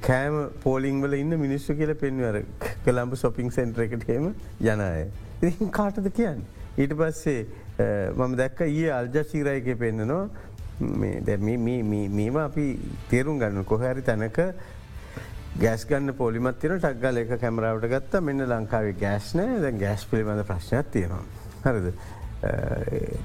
කෑම 0.02 0.50
පෝලිංවල 0.62 1.14
ඉන්න 1.14 1.38
මිනිස්සු 1.40 1.76
කියල 1.76 1.94
පෙන්වර 1.94 2.42
කළම්ඹ 2.84 3.14
සොපිං 3.16 3.50
සෙන්ට්‍ර 3.50 3.86
එකටහෙම 3.86 4.34
ජනය. 4.60 5.06
ඉ 5.42 5.70
කාටද 5.70 6.10
කියන්න. 6.18 6.42
ඊට 6.76 6.92
පස්සේ 6.98 7.46
මම 8.16 8.36
දැක්ක 8.36 8.60
ඒ 8.66 8.90
අල්ජසීරයක 8.98 9.70
පෙන්න්නනවා 9.78 10.28
මේම 10.80 12.36
අපි 12.36 12.66
තේරුම් 13.10 13.38
ගන්න 13.38 13.64
කොහැරි 13.64 14.02
තැනක 14.02 14.40
ගෑස් 15.62 15.86
ගන්න 15.86 16.14
පොලිමත් 16.18 16.58
තින 16.60 16.76
ටක්ගල 16.76 17.22
එක 17.22 17.32
කැමරාවට 17.40 17.88
ගත්ත 17.94 18.22
මෙන්න 18.28 18.42
ලංකාවේ 18.48 18.98
ගෑස් 18.98 19.32
නෑ 19.38 19.62
දැ 19.62 19.72
ගෑස් 19.84 20.04
පිළිබඳ 20.10 20.44
ප්‍රශ්නයක් 20.50 20.92
තියෙනවා. 20.92 21.43
හරිද. 21.64 21.86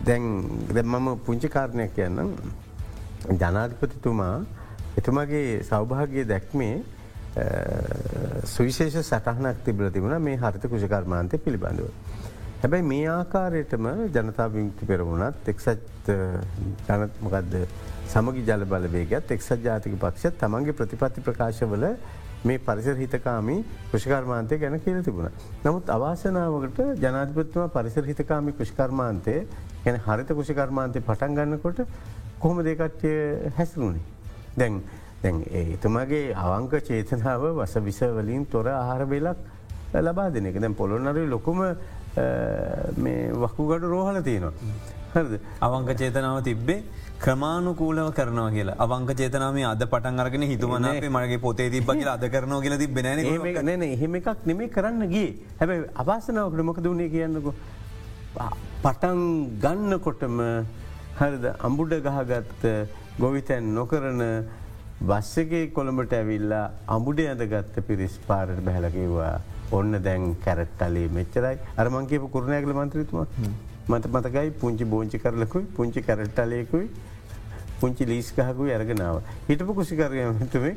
දැන් 0.03 0.23
දැම්මම 0.69 1.19
පුංචි 1.19 1.49
කාරණයක් 1.49 1.93
කියන්නම් 1.93 2.31
ජනාධිපතිතුමා 3.35 4.35
එතුමගේ 4.97 5.43
සෞභාගය 5.63 6.23
දැක්මේ 6.25 6.75
සුවිශේෂ 8.45 8.99
සටහනක් 9.03 9.65
තිබල 9.65 9.89
තිබුණ 9.89 10.21
මේ 10.21 10.37
හරිත 10.37 10.63
කෘෂකර්මාන්තය 10.65 11.37
පිළිබඳව. 11.39 11.89
හැබැයි 12.61 12.85
මේ 12.85 13.05
ආකාරයටම 13.09 13.85
ජනතා 14.09 14.47
විමුක්ති 14.49 14.85
පෙරමුණත් 14.85 15.47
එක්සත් 15.47 16.09
ජනත්මකක්ද 16.87 17.53
සමගි 18.07 18.41
ජල 18.43 18.65
බලවේගත් 18.65 19.31
එක්සත් 19.31 19.59
ජාතික 19.63 19.95
පක්ෂ 19.97 20.39
තමන්ගේ 20.39 20.73
ප්‍රතිපත්ති 20.73 21.21
ප්‍රකාශවල 21.21 21.85
මේ 22.43 22.59
පරිසර 22.59 22.95
හිතකාමි 22.95 23.57
කෘෂිකර්මාන්තය 23.91 24.57
ගැන 24.57 24.79
කියල 24.79 25.03
තිබුණ. 25.03 25.29
නමුත් 25.63 25.89
අවාසනාවකට 25.89 26.79
ජනාධපත්තුම 26.97 27.69
පරිසර 27.69 28.03
හිතකාමි 28.03 28.53
කෘෂිකර්මාන්තය 28.53 29.35
ගැන 29.83 29.99
හරිත 29.99 30.29
කෘෂිකර්මාන්තය 30.29 31.01
පටන් 31.01 31.35
ගන්නකොට 31.35 31.85
කොහොම 32.39 32.63
දෙකට්ය 32.63 33.11
හැසරුණේ. 33.57 34.01
දැන් 34.57 34.81
දැන් 35.21 35.43
එතුමගේ 35.75 36.33
අවංක 36.35 36.73
චේතනාව 36.81 37.43
වස 37.57 37.75
විස 37.83 37.99
වලින් 38.17 38.45
තොර 38.45 38.67
ආහාර 38.67 39.05
වෙලක් 39.05 39.37
ලබා 39.93 40.29
දෙනෙක 40.29 40.59
දැන් 40.59 40.75
පොළොන්නරි 40.75 41.27
ලොකුම 41.27 41.59
වකුගඩ 43.43 43.83
රෝහල 43.83 44.21
තියෙනවා. 44.23 44.53
හරද 45.13 45.39
අවංක 45.61 45.89
චේතනාව 45.97 46.43
තිබ්බේ 46.43 46.83
ක්‍රමාණුකූලව 47.23 48.09
කරනවා 48.17 48.51
කියලා. 48.55 48.75
අවංක 48.83 49.09
චේතනාම 49.19 49.57
අද 49.71 49.81
පටන් 49.93 50.19
අරගෙන 50.23 50.43
හිතුවනගේ 50.51 51.09
මගේ 51.15 51.39
පොතේ 51.45 51.69
තිබ 51.73 51.89
කියලා 51.89 52.15
අද 52.19 52.25
කරනවා 52.35 52.61
කියලා 52.65 52.79
තිබෙන 52.83 53.09
න 53.63 53.83
එහෙම 53.87 54.15
එකක් 54.19 54.45
නෙමේ 54.51 54.69
කරන්න 54.75 55.03
ගිය. 55.13 55.27
හැබැයි 55.59 55.89
අවාසනාවකට 56.03 56.63
මොක 56.69 56.79
දුණේ 56.85 57.09
කියන්නකු? 57.15 57.53
පටන් 58.85 59.19
ගන්නකොටම 59.65 60.39
හරිද? 61.19 61.45
අම්බුඩ 61.67 61.93
ගහගත්ත 62.07 62.63
ගොවිතැන් 63.23 63.73
නොකරන 63.79 64.21
බස්සගේ 65.09 65.65
කොළඹට 65.75 66.13
ඇවිල්ලා 66.19 66.65
අඹුඩ 66.95 67.19
ඇඳගත්ත 67.25 67.81
පිරිස් 67.89 68.15
පාරට 68.29 68.63
බැහලකිවා 68.67 69.33
ඔන්න 69.77 69.91
දැන් 70.07 70.23
කැරට්ටලේ 70.45 71.09
මෙච්චරයි. 71.19 71.57
අරමංකේප 71.81 72.31
කුරණයගල 72.35 72.73
මන්ත්‍රතුම. 72.79 73.27
මත 73.89 74.05
මතකයි 74.15 74.49
පුංචි 74.61 74.85
බෝංචි 74.85 75.17
කරලකුයි 75.23 75.65
පුංචි 75.77 76.01
කැරට්ටලයකුයි 76.07 76.89
පුංචි 77.79 78.05
ලීස්කහකු 78.05 78.67
ඇරගෙනාව. 78.67 79.21
හිටපු 79.47 79.73
කුසිකරයමතුමේ 79.73 80.75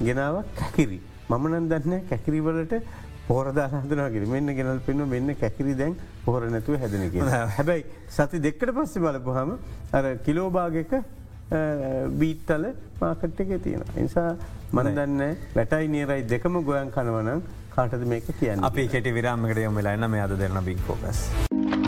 ගෙනාවක් 0.00 0.52
කැකිරි. 0.56 1.00
මමනන් 1.30 1.68
දන්න 1.70 2.04
කැකිරිවලට 2.10 2.74
පෝරදා 3.28 3.68
හඳනාගෙන 3.74 4.28
මෙන්න 4.28 4.54
ගෙනල් 4.54 4.80
පෙන්ව 4.86 5.08
මෙන්න 5.08 5.34
කැකිරි 5.36 5.74
දැන් 5.74 5.96
පොහර 6.24 6.48
නැතුව 6.50 6.78
හැදනක. 6.78 7.18
හැබැයි 7.58 7.84
සති 8.10 8.42
දෙක්කට 8.46 8.72
පස්සෙ 8.72 9.00
බලපුහම 9.00 9.56
අර 9.92 10.04
කිලෝභාගක 10.26 10.94
බීත්තල 12.18 12.66
මාකට් 13.00 13.40
එක 13.40 13.54
තියෙන. 13.62 13.84
නිසා 13.96 14.30
මනදන්න 14.72 15.36
වැටයි 15.54 15.88
නේරයි 15.88 16.28
දෙකම 16.28 16.62
ගොයන් 16.62 16.90
කනවනම් 16.90 17.42
කාටද 17.76 18.04
මේක 18.06 18.34
කියන්න 18.40 18.64
අපි 18.64 18.88
කෙට 18.88 19.12
විරාමකට 19.12 19.64
යොම 19.66 19.74
වෙලාන්න 19.74 20.10
මේ 20.10 20.26
අද 20.26 20.36
දෙරන 20.38 20.64
බික් 20.64 21.81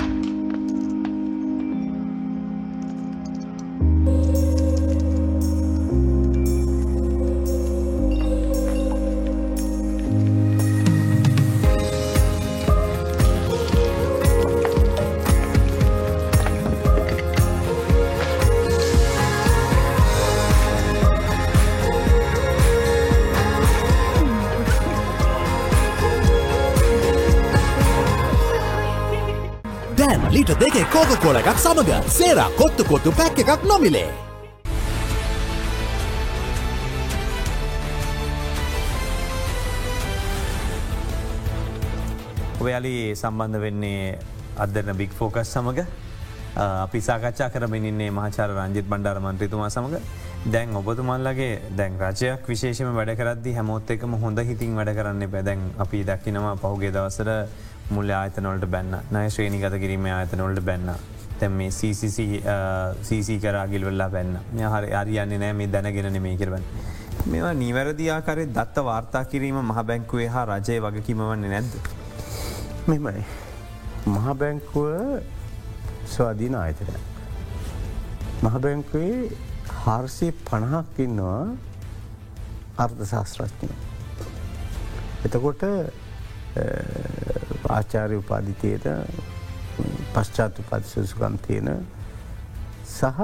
ෆෝකස්. 31.15 31.21
කෝක 31.21 31.23
කොල 31.23 31.37
එකක් 31.37 31.59
සමඟ 31.59 32.09
සේරා 32.09 32.51
කොත්තු 32.59 32.85
කොත්තු 32.85 33.13
පැක් 33.13 33.39
එකක් 33.39 33.65
නොමිලේ. 33.65 34.11
ඔයාලි 42.61 43.15
සම්බන්ධ 43.15 43.61
වෙන්නේ 43.61 44.19
අදරන 44.59 44.97
බික් 44.97 45.13
ෆෝකස් 45.13 45.47
සමඟ 45.47 45.87
අපි 46.57 47.01
සාකච්ඡා 47.01 47.51
කරමිනින්නේ 47.51 48.11
මහචාර 48.11 48.51
රංජිත් 48.51 48.87
බණ්ඩාර 48.89 49.21
මන්ත්‍රතුමා 49.21 49.71
සමඟ 49.71 50.01
දැන් 50.47 50.77
ඔබතුමල්ලගේ 50.77 51.61
දැන් 51.77 51.99
රජයක් 51.99 52.49
විශේෂම 52.49 52.91
වැඩ 52.95 53.15
කරදදි 53.17 53.55
හැමෝත් 53.55 53.91
එකම 53.91 54.15
හොඳ 54.17 54.39
හිතින් 54.39 54.75
වැඩ 54.75 54.95
කරන්න 54.97 55.31
පැදැන් 55.31 55.63
අපි 55.79 56.05
දක්කිනවා 56.05 56.57
පහුගේ 56.57 56.91
දවසර 56.91 57.31
මුල්ල 57.91 58.11
ආයතනොලට 58.11 58.67
බැන්න 58.67 58.97
නය 59.13 59.27
ශ්‍රේණිගත 59.31 59.77
කිරීම 59.79 60.07
ආයතනොලට 60.09 60.61
බැන්න 60.63 60.95
තැම් 61.39 61.53
මේ 61.53 61.71
සීසි 61.71 63.39
කරාගිල් 63.39 63.85
වෙල්ලා 63.85 64.11
බැන්න 64.11 64.37
හරි 64.69 64.93
අරියන්නේ 64.95 65.39
නෑ 65.39 65.53
මේ 65.53 65.69
දැනගෙන 65.69 66.21
මේ 66.23 66.37
කරවන්න. 66.37 66.65
මෙවා 67.27 67.55
නිවැරදිආකාරය 67.55 68.47
දත්ත 68.49 68.85
වාර්තා 68.85 69.25
කිරීම 69.27 69.59
මහ 69.63 69.85
බැංකුවේ 69.85 70.29
හා 70.29 70.45
රජය 70.47 70.79
වගකිමවන්නේ 70.81 71.51
නැද්ද. 71.51 71.75
මෙමයි. 72.89 73.25
මහබැංකුව 74.07 74.87
ස්වාධීන 76.07 76.55
ආයතනය. 76.55 76.97
මහබැංකුවේ 78.43 79.31
හාර්සය 79.77 80.33
පණහක් 80.45 80.99
ඉන්නවා 80.99 81.43
අර්ධ 82.79 83.05
ශාස්ත්‍රඥ. 83.05 83.69
එතකොට 85.25 85.63
ආචාරය 87.69 88.17
උපාධිතයට 88.17 88.87
පශ්චාත් 90.13 90.59
උපාධි 90.59 90.89
සුසුකම් 90.89 91.37
තියෙන 91.39 91.71
සහ 92.87 93.21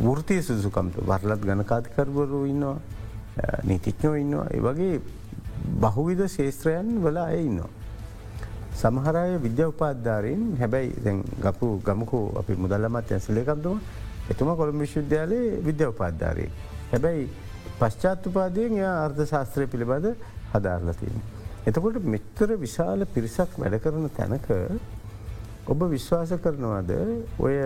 වෘතිය 0.00 0.42
සුසුකම්ට 0.42 0.96
වරලත් 1.04 1.42
ගණකාතිකරවරු 1.42 2.44
ඉන්නවා 2.46 2.78
නීතිඥෝ 3.64 4.14
ඉන්නවා 4.16 4.46
ඒ 4.50 4.60
වගේ 4.60 5.00
බහුවිධ 5.80 6.28
ශේත්‍රයන් 6.28 7.02
වල 7.02 7.16
අය 7.18 7.44
ඉන්නවා. 7.44 7.70
සමහරය 8.74 9.38
විද්‍ය 9.38 9.64
උපාධාරීන් 9.64 10.56
හැබැයි 10.58 10.92
දැ 11.04 11.16
ගපු 11.42 11.68
ගමකු 11.80 12.20
අපි 12.38 12.56
මුදල්ලමත් 12.56 13.12
ඇසලේකම්තුම 13.12 13.80
එතුම 14.30 14.56
කොළඹ 14.56 14.80
විශ්වවිද්‍යාලයේ 14.80 15.60
විද්‍ය 15.62 15.84
උපාධාරය. 15.86 16.48
හැබැයි 16.92 17.28
පශ්චාත්තුපාදයෙන් 17.78 18.72
එය 18.74 18.86
අර්ථ 18.86 19.22
ශාස්ත්‍රය 19.26 19.66
පිළිබඳ 19.66 20.06
හදාරලතින්. 20.52 21.41
එතකොට 21.66 21.98
මෙත්තර 22.04 22.56
විශාල 22.58 23.06
පිරිසක් 23.14 23.58
වැඩ 23.58 23.78
කරන 23.82 24.08
තැනක 24.16 24.48
ඔබ 25.66 25.82
විශ්වාස 25.90 26.32
කරනවාද 26.44 26.90
ඔය 27.38 27.56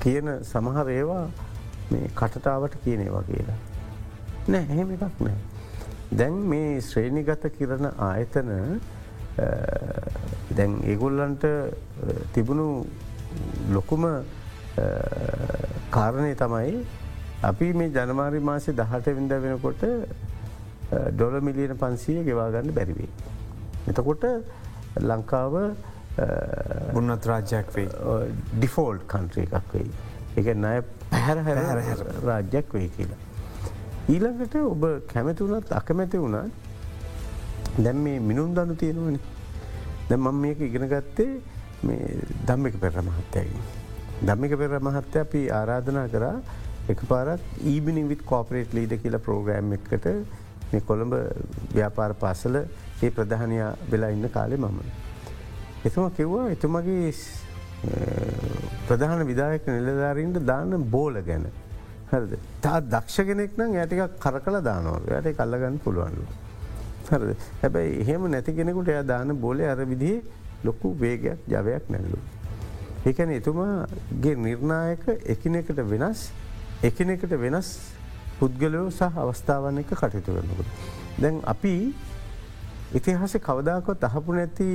කියන 0.00 0.30
සමහර 0.42 0.88
ඒවා 0.90 1.24
මේ 1.90 2.08
කටටාවට 2.14 2.78
කියනේවා 2.84 3.24
කියලා. 3.28 3.58
නෑ 4.48 4.64
එහෙම 4.64 4.94
එකක් 4.96 5.20
නෑ. 5.20 5.38
දැන් 6.12 6.38
මේ 6.48 6.80
ශ්‍රේණිගත 6.80 7.44
කිරණ 7.58 7.90
ආයතන 8.00 8.50
දැන් 10.56 10.78
ඒගොල්ලන්ට 10.84 11.44
තිබුණු 12.32 12.68
ලොකුම 13.70 14.06
කාරණය 15.90 16.32
තමයි 16.36 16.78
අපි 17.42 17.72
මේ 17.74 17.90
ජනමාරි 17.90 18.40
මාසය 18.40 18.72
දහට 18.72 19.16
විඳ 19.18 19.36
වෙනකොට 19.44 19.84
ඩොල 20.90 21.40
මිලියන 21.48 21.76
පන්සිය 21.82 22.22
ගෙවාගන්න 22.28 22.72
බැරිවේ. 22.78 23.08
එතකොට 23.90 24.24
ලංකාව 25.10 25.54
උන්නත් 26.98 27.26
රාජ්‍යයක් 27.30 27.72
වේ 27.76 27.88
ඩිෆෝල්ඩ් 28.58 29.06
කන්ට්‍රී 29.12 29.48
එකක් 29.48 29.72
වෙයි. 29.74 29.90
එක 30.36 30.46
නය 30.64 30.74
පැහැර 31.10 31.38
හැර 31.46 31.58
රාජ්‍යයක් 32.28 32.72
වෙයි 32.76 32.88
කියලා. 32.96 33.20
ඊළඟට 34.14 34.54
ඔබ 34.62 34.86
කැමති 35.12 35.42
වුණත් 35.44 35.72
අකමැති 35.80 36.22
වුණත් 36.22 36.52
දැම් 37.84 37.98
මේ 38.04 38.20
මිනුම් 38.30 38.54
දනු 38.54 38.74
තියෙනවනි 38.82 39.20
දැ 40.08 40.18
මම 40.18 40.40
මේක 40.44 40.60
ඉගෙන 40.68 40.88
ගත්තේ 40.92 41.40
මේ 41.82 42.14
දම්මික 42.46 42.80
පෙර 42.80 42.94
මහත්තයගේ. 43.08 43.64
දම්මික 44.22 44.56
පෙර 44.58 44.80
මහත්තය 44.88 45.18
අපි 45.26 45.40
ආරාධනා 45.60 46.06
කරා 46.14 46.36
එක 46.88 47.00
පාරක් 47.10 47.40
ඊබිනි 47.72 48.08
විත් 48.08 48.22
කෝපරේට් 48.32 48.74
ලීඩ 48.78 48.94
කියලා 49.02 49.24
ප්‍රෝග්‍රෑම් 49.28 49.72
එකට 49.76 50.06
මේ 50.06 50.45
කොළඹ 50.86 51.14
ව්‍යාපාර 51.74 52.12
පාසල 52.14 52.56
ඒ 52.56 53.10
ප්‍රධානයා 53.10 53.70
වෙලා 53.90 54.10
ඉන්න 54.10 54.28
කාලෙ 54.30 54.56
මම. 54.56 54.78
එතුම 55.84 56.10
කිව්වා 56.10 56.50
එතුමගේ 56.50 57.12
ප්‍රධාන 58.88 59.26
විදායක 59.26 59.66
නිලධාරීන්ට 59.66 60.38
දාන්න 60.46 60.90
බෝල 60.90 61.22
ගැන. 61.22 61.46
හරද 62.10 62.38
තා 62.62 62.80
දක්ෂ 62.80 63.26
කෙනෙක් 63.28 63.58
නම් 63.58 63.76
ඇටික 63.76 64.18
කර 64.24 64.40
කළ 64.44 64.58
දානවල 64.62 65.12
යට 65.18 65.36
කල්ලගන්න 65.38 65.78
පුළුවන්ලු. 65.84 66.26
හරද 67.10 67.36
හැබැයි 67.62 68.00
එහෙම 68.02 68.30
නැති 68.30 68.56
කෙනෙකුට 68.58 68.88
එය 68.88 69.02
දාන 69.04 69.36
බෝල 69.44 69.60
අර 69.60 69.80
විදිහ 69.92 70.22
ලොකු 70.64 70.94
වේගයක් 71.00 71.46
ජවයක් 71.48 71.84
නැල්ලු. 71.88 72.18
ඒකැන 73.06 73.30
එතුමාගේ 73.30 74.34
නිර්ණායක 74.46 75.04
එකිනෙකට 75.34 75.78
වෙනස් 75.92 76.30
එකිනෙකට 76.82 77.32
වෙනස් 77.44 77.68
පුද්ගලයෝ 78.38 78.90
සහ 78.90 79.02
අවස්ථාවන් 79.16 79.78
එක 79.78 79.90
කටයුතු 79.92 80.32
කරනකට. 80.32 80.68
දැන් 81.18 81.40
අපි 81.44 81.74
ඉතිහාස 82.92 83.34
කවදාකොත් 83.40 84.04
අහපු 84.04 84.32
නැති 84.32 84.68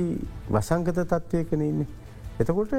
වසංගත 0.48 0.98
තත්ත්වයකන 1.04 1.62
ඉන්නේ. 1.62 1.86
එතකොට 2.38 2.72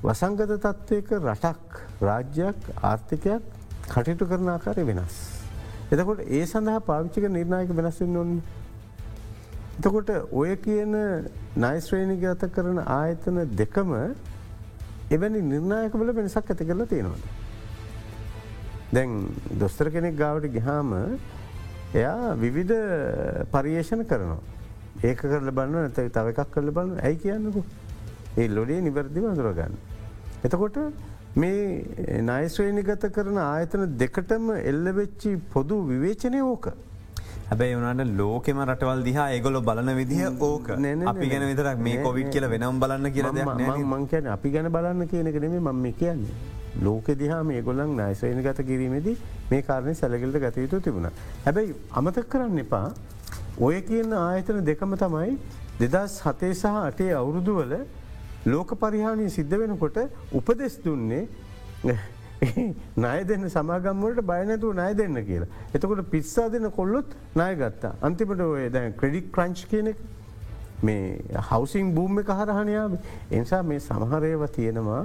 වසංගත 0.00 0.58
තත්ත්වයක 0.58 1.08
රටක් 1.20 1.80
රාජ්‍යයක් 2.00 2.58
ආර්ථිකයක් 2.82 3.42
කටයුතු 3.88 4.26
කරන 4.26 4.48
ආකාරය 4.48 4.84
වෙනස්. 4.84 5.16
එතකොට 5.90 6.20
ඒ 6.20 6.44
සඳහා 6.44 6.80
පාවිච්චික 6.82 7.24
නිර්ණයක 7.28 7.70
වෙනස්වෙන් 7.72 8.12
නොන්න. 8.12 8.42
එතකොට 9.78 10.10
ඔය 10.32 10.56
කියන 10.58 10.94
නයිස්ශ්‍රේණි 11.56 12.16
ගත 12.18 12.50
කරන 12.50 12.78
ආයතන 12.78 13.44
දෙකම 13.54 13.94
එවැනි 15.10 15.40
නිර්ණයක 15.44 15.92
බල 15.94 16.12
වෙනසක් 16.12 16.36
ඇති 16.46 16.64
කරලා 16.64 16.86
තියෙනවද. 16.86 17.37
දැන් 18.92 19.10
දොස්තර 19.60 19.90
කෙනෙක් 19.94 20.16
ගාවට 20.22 20.46
ගහාම 20.56 20.94
එයා 21.94 22.36
විවිධ 22.44 22.74
පරියේෂණ 23.52 24.04
කරනවා. 24.10 24.40
ඒක 25.08 25.20
කරල 25.20 25.50
බන්න 25.58 25.76
නැත 25.84 26.00
තව 26.16 26.26
එකක් 26.32 26.50
කරල 26.54 26.70
බලන්න 26.78 27.04
ඇයි 27.06 27.20
කියන්නකු 27.24 27.62
ඒ 28.40 28.48
ලොඩේ 28.56 28.80
නිවැරදිව 28.88 29.28
අඳුරගන්න. 29.30 29.78
එතකොට 30.46 30.76
මේ 31.42 32.20
නයිස්ශ්‍රේණිගත 32.28 33.08
කරන 33.16 33.38
ආයතන 33.44 33.82
දෙකටම 34.02 34.50
එල්ලවෙච්චි 34.70 35.30
පොදු 35.54 35.76
විවේචනය 35.90 36.40
ඕක. 36.42 36.68
හැබැයි 37.50 37.76
වනට 37.80 38.16
ලෝකෙම 38.20 38.58
රටවල් 38.64 39.02
දිහා 39.08 39.26
ඒගොලො 39.34 39.60
බලන 39.68 39.90
විදිහ 40.00 40.22
ඕක 40.48 40.66
අපි 41.12 41.26
ගැන 41.32 41.44
විතරක් 41.50 41.78
මේ 41.88 42.02
කොවිට් 42.06 42.32
කියල 42.34 42.46
වෙනම් 42.54 42.80
බලන්න 42.82 43.12
කියල 43.16 43.28
මංකැන 43.94 44.26
අපි 44.36 44.50
ගැන 44.56 44.70
බලන්න 44.76 45.08
කියනක 45.12 45.38
නෙමේ 45.44 45.60
මම 45.72 45.86
කියන්නේ. 46.00 46.56
ලෝක 46.82 47.06
දිහා 47.14 47.42
මේ 47.44 47.62
ගොලන් 47.62 47.94
නයිස්්‍රේණ 47.96 48.42
ගත 48.42 48.66
කිරීමේදී 48.66 49.16
මේ 49.50 49.62
කාරණය 49.62 49.94
සැලගලට 49.94 50.38
ගතයුතු 50.38 50.80
තිබුණ. 50.80 51.08
හැබැයි 51.44 51.74
අමතක් 51.92 52.28
කරන්න 52.28 52.58
එපා 52.58 52.88
ඔය 53.60 53.80
කියන 53.82 54.12
ආයතන 54.14 54.60
දෙකම 54.64 54.94
තමයි 54.96 55.38
දෙදස් 55.80 56.20
හතේ 56.20 56.52
සහ 56.54 56.76
අටේ 56.82 57.10
අවුරුදුවල 57.14 57.74
ලෝක 58.46 58.76
පරිහානී 58.76 59.30
සිද්ධ 59.30 59.56
වෙනකොට 59.56 59.98
උපදෙස් 60.32 60.78
දුන්නේ 60.84 61.26
නය 63.04 63.16
දෙන්න 63.24 63.48
සමාගම්වලට 63.48 64.22
බයනැතුව 64.24 64.74
නය 64.74 64.92
දෙන්න 64.94 65.18
කියලා. 65.24 65.48
එතකොට 65.74 66.04
පිස්සා 66.10 66.48
දෙන 66.48 66.70
කොල්ලොත් 66.70 67.16
නය 67.34 67.50
ගත්තා. 67.56 67.96
අන්තිමට 68.02 68.40
ඔය 68.42 68.70
දැ 68.70 68.92
ක්‍රඩික් 68.92 69.32
ක්‍රංච් 69.32 69.66
කියනෙක් 69.70 69.98
මේ 70.82 71.18
හවසිං 71.42 71.94
භූම්ම 71.94 72.22
කහරහණයාව 72.22 72.92
එනිසා 73.30 73.62
මේ 73.64 73.80
සමහරයව 73.80 74.46
තියෙනවා 74.48 75.02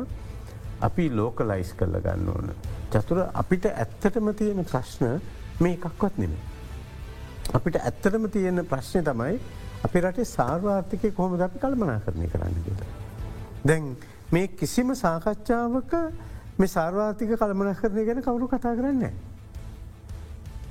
අපි 0.87 1.09
ලෝක 1.09 1.39
ලයිස් 1.49 1.73
කරල 1.79 1.99
ගන්න 2.05 2.29
ඕන. 2.35 2.49
චතුර 2.91 3.19
අපිට 3.41 3.65
ඇත්තටම 3.65 4.31
තියෙන 4.39 4.65
ප්‍රශ්න 4.65 5.21
මේ 5.59 5.77
එකක්වත් 5.77 6.17
නෙමේ. 6.17 6.41
අපිට 7.53 7.75
ඇත්තටම 7.79 8.27
තියෙන 8.29 8.65
ප්‍රශ්නය 8.71 9.03
තමයි 9.03 9.39
අපි 9.85 10.01
රටේ 10.01 10.25
සාර්වාර්ථකය 10.25 11.11
කොහොම 11.11 11.41
අපි 11.41 11.59
කල්මනා 11.59 11.99
කරණය 12.05 12.27
කරන්න 12.27 12.63
කියලා. 12.65 12.91
දැන් 13.67 13.95
මේ 14.31 14.47
කිසිම 14.59 14.95
සාකච්ඡාවක 14.95 15.93
මේ 16.57 16.67
සාර්වාතික 16.67 17.35
කළමන 17.37 17.75
කරණය 17.81 18.05
ගැන 18.05 18.21
කවුරු 18.21 18.47
කතා 18.47 18.75
කරන්න. 18.75 19.32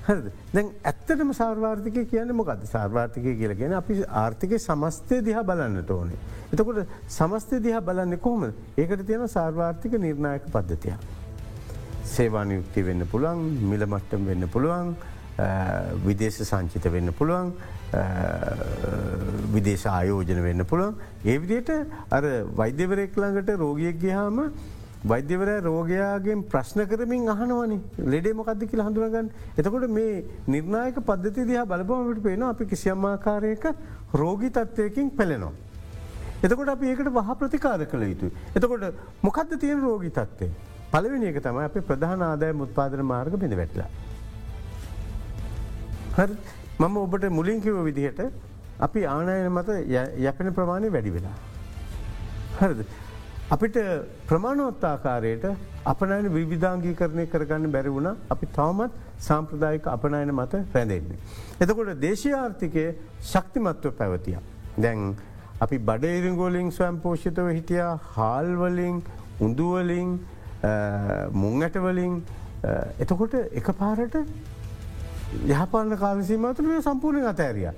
හද 0.06 0.32
දැන් 0.54 0.68
ඇත්තටම 0.90 1.30
සාර්වාර්ථක 1.40 1.98
කියන 2.10 2.30
මොකද 2.40 2.64
සාර්වාර්ථකය 2.74 3.34
කියලගෙන 3.40 3.74
අපි 3.80 3.98
ආර්ථික 4.22 4.54
සමස්තය 4.58 5.20
දිහා 5.28 5.44
බලන්නට 5.50 5.90
ඕනේ. 5.96 6.18
එතකොට 6.52 6.80
සමස්තය 7.18 7.60
දිහා 7.66 7.82
බලන්න 7.88 8.18
කොහොම 8.26 8.42
ඒකට 8.76 9.06
තියෙන 9.06 9.28
සාර්වාර්ථික 9.36 9.94
නිර්ණයක 10.06 10.50
පද්ධතිය. 10.54 10.96
සේවානයුක්ති 12.14 12.86
වෙන්න 12.88 13.06
පුළුවන් 13.12 13.46
මිලමට්ටම් 13.70 14.26
වෙන්න 14.30 14.48
පුළුවන් 14.56 14.94
විදේශ 16.06 16.42
සංචිත 16.44 16.90
වෙන්න 16.96 17.14
පුළුවන් 17.18 17.54
විදේශ 19.54 19.87
ආයෝජන 19.94 20.42
වෙන්න 20.48 20.64
පුළුවන්. 20.66 20.98
ඒ 21.24 21.38
විදියට 21.38 21.70
අර 22.10 22.24
වෛද්‍යවරෙක් 22.58 23.16
ළඟට 23.16 23.58
රෝගියක් 23.62 24.02
ගියාම 24.02 24.44
වෛද්‍යවර 25.11 25.48
රෝගයාගෙන් 25.67 26.42
ප්‍රශ්න 26.53 26.85
කරමින් 26.90 27.29
අහනවනි 27.35 27.79
ලෙඩේ 28.13 28.35
මොකක්ද 28.40 28.63
කියලා 28.71 28.87
හඳුනගන්න. 28.88 29.31
එතකොට 29.59 29.88
මේ 29.90 30.25
නිර්ණයක 30.46 31.00
පද්ධති 31.09 31.46
දිහා 31.50 31.67
බලපමට 31.67 32.23
පේන 32.23 32.42
අපි 32.50 32.67
කිසියම්මාකාරයක 32.73 33.65
රෝගී 34.15 34.50
තත්ත්වයකින් 34.50 35.11
පෙළෙනවා. 35.19 35.53
එතකොට 36.44 36.73
අප 36.75 36.83
ඒකට 36.83 37.11
වහ 37.19 37.35
ප්‍රතිකාර 37.42 37.83
කළ 37.87 38.07
යුතු. 38.13 38.31
එතකොට 38.57 38.94
මොකක්ද 39.23 39.59
තියෙන 39.59 39.83
රෝගී 39.88 40.15
තත්වේ. 40.21 40.50
පලවෙනි 40.92 41.27
එක 41.33 41.42
තමයි 41.42 41.67
අප 41.67 41.77
ප්‍රධාන 41.90 42.23
ආදාය 42.23 42.55
මුත්පාදන 42.63 43.05
මාර්ග 43.13 43.37
බිඳ 43.42 43.59
වැටලා. 43.61 43.90
හරි 46.17 46.35
මම 46.79 46.96
ඔබට 47.05 47.31
මුලින්කිව 47.38 47.85
විදිහට 47.90 48.21
අපි 48.87 49.07
ආනයන 49.07 49.48
මත 49.50 49.69
යැපෙන 50.27 50.55
ප්‍රමාණය 50.59 50.92
වැඩි 50.96 51.19
වෙලා. 51.19 51.38
හරිද. 52.61 52.87
අපිට 53.53 53.77
ප්‍රමාණවත්තාකාරයට 54.29 55.42
අපනයන 55.85 56.29
විවිධාංගී 56.37 56.94
කරණය 57.00 57.25
කරගන්න 57.33 57.73
බැරිවුණ 57.75 58.09
අපි 58.35 58.46
තවමත් 58.48 58.92
සාම්ප්‍රදායික 59.27 59.88
අපනයන 59.94 60.33
මත 60.35 60.61
රැඳෙන්නේ. 60.75 61.19
එතකොට 61.61 61.90
දේශීආර්ථිකය 62.05 62.85
ශක්තිමත්ව 63.33 63.92
පැවතිය. 63.98 64.38
දැන් 64.79 65.03
අපි 65.61 65.79
බඩේරිගෝලිං 65.90 66.73
ස්වයම් 66.73 67.03
පෝෂිතව 67.05 67.53
හිටිය 67.53 67.83
හාල්වලින් 68.15 69.03
උඳුවලින් 69.40 70.17
මුං 71.35 71.63
ඇටවලින් 71.63 72.19
එතකොට 72.98 73.38
එක 73.53 73.73
පාරට 73.83 74.19
යහපාලන 75.53 75.96
කාලසීමතුළේ 75.98 76.83
සම්පූර්ණ 76.88 77.31
අතෑරිය. 77.37 77.71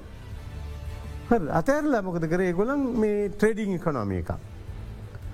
අතෑරලා 1.61 2.03
මොකද 2.03 2.33
කරේ 2.33 2.53
ගොලන් 2.53 2.91
මේ 3.03 3.31
ට්‍රේඩිං 3.31 3.79
ඉකොනොමිය 3.83 4.23
එක. 4.25 4.37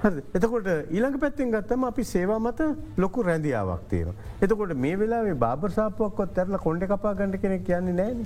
එතකොට 0.03 0.69
ඊළඟ 0.91 1.19
පැත්තිෙන් 1.23 1.51
ගත්තම 1.53 1.83
අපි 1.85 2.05
සේවා 2.05 2.39
මත 2.39 2.69
ලොකු 2.97 3.23
රැඳියාවක් 3.23 3.83
තියෙන. 3.91 4.15
එතකොට 4.41 4.73
මේ 4.85 4.97
වෙලා 4.97 5.35
බාබ 5.35 5.67
සාපුවක්කොත් 5.79 6.39
ඇරල 6.39 6.57
කොඩ 6.59 6.87
කපා 6.93 7.15
ගඩ 7.15 7.41
කෙනෙක් 7.43 7.65
කියන්නේ 7.67 7.99
නෑන. 8.01 8.25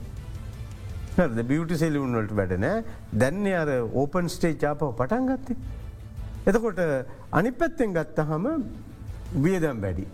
හද 1.18 1.46
බියටි 1.50 1.78
සෙලිවුන්වලට 1.78 2.34
වැඩනෑ 2.40 2.84
දැන්නේ 3.22 3.56
අර 3.62 3.70
ඕපන් 4.02 4.28
ස්ටේ 4.28 4.54
චාපව 4.62 4.92
පටන් 5.00 5.26
ගත්තේ. 5.30 5.56
එතකොට 6.46 6.78
අනි 7.32 7.52
පැත්තෙන් 7.52 7.94
ගත්ත 7.96 8.26
හම 8.28 8.46
වියදම් 9.46 9.80
වැඩි. 9.86 10.06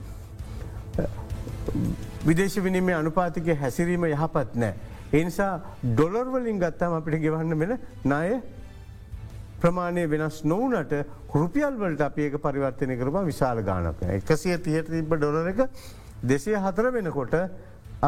විදේශ 2.26 2.56
විනිමේ 2.64 2.94
අනුපාතික 2.94 3.52
හැසිරීම 3.64 4.08
යහපත් 4.08 4.56
නෑ. 4.64 4.74
එනිසා 5.12 5.52
ඩොලර්වලින් 5.84 6.58
ගත්තම 6.64 6.96
අපිට 7.00 7.20
ගෙවන්න 7.26 7.58
මෙන 7.64 7.76
ණය 8.04 8.40
ප්‍රමාණය 9.62 10.04
වෙනස් 10.12 10.42
නොවනට 10.44 10.92
රුපියල් 11.34 11.74
වලට 11.82 12.06
අපඒක 12.08 12.36
පරිවර්තනය 12.44 12.96
කරම 13.00 13.16
විශාල 13.30 13.62
ගානක. 13.62 14.02
එකසිය 14.18 14.58
තියට 14.66 14.88
තිබ 14.90 15.12
ඩොලර 15.14 15.48
එක 15.52 15.60
දෙසය 16.22 16.54
හතර 16.54 16.92
වෙනකොට 16.96 17.34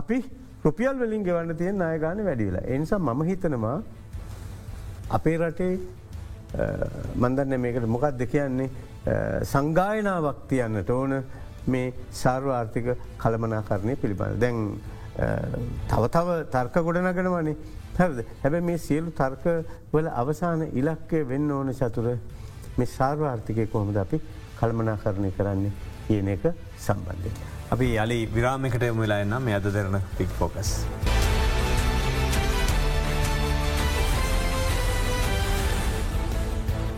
අපි 0.01 0.23
රුපියල් 0.65 0.97
වලින් 1.03 1.25
ගෙවන්න 1.27 1.57
තියෙන් 1.57 1.77
නායගාන 1.79 2.25
වැඩිවෙලා. 2.25 2.65
එනිසා 2.67 2.99
මම 2.99 3.23
හිතනවා 3.31 3.77
අපේ 5.11 5.37
රටේ 5.39 5.79
මන්දන්න 7.17 7.61
මේකට 7.61 7.87
මොකක් 7.87 8.19
දෙ 8.19 8.27
කියන්නේ 8.27 8.71
සංගායනාවක් 9.53 10.43
තියන්නට 10.49 10.91
ඕන 10.91 11.23
මේ 11.67 11.93
සාර්වාර්ථික 12.23 12.87
කළමනාකරණය 13.23 13.97
පිළිබඳ. 14.03 14.41
දැන් 14.41 14.57
තව 15.91 16.03
තව 16.17 16.29
තර්ක 16.55 16.75
ගොඩනගෙනවනේ 16.87 17.57
හැද 17.99 18.25
හැබැ 18.43 18.61
මේ 18.61 18.79
සියලු 18.79 19.11
තර්ක 19.13 19.45
වල 19.93 20.09
අවසාන 20.23 20.63
ඉලක්කය 20.73 21.25
වෙන්න 21.29 21.51
ඕන 21.51 21.73
චතුර 21.75 22.09
මේ 22.77 22.93
සාර්වාර්ථිකය 22.97 23.67
කොහොමද 23.67 23.97
අපි 23.97 24.21
කළමනාකරණය 24.61 25.33
කරන්නේ 25.39 25.73
කියන 26.07 26.29
එක 26.29 26.47
සම්බන්ධය. 26.79 27.33
අපි 27.71 27.91
යලි 27.97 28.21
විරාමිකට 28.35 28.89
යොමුලා 28.91 29.21
එන්නම් 29.27 29.43
මේ 29.43 29.59
අද 29.61 29.73
දෙරන 29.75 30.01
පික් 30.19 30.39
ෆෝකස්. 30.39 30.73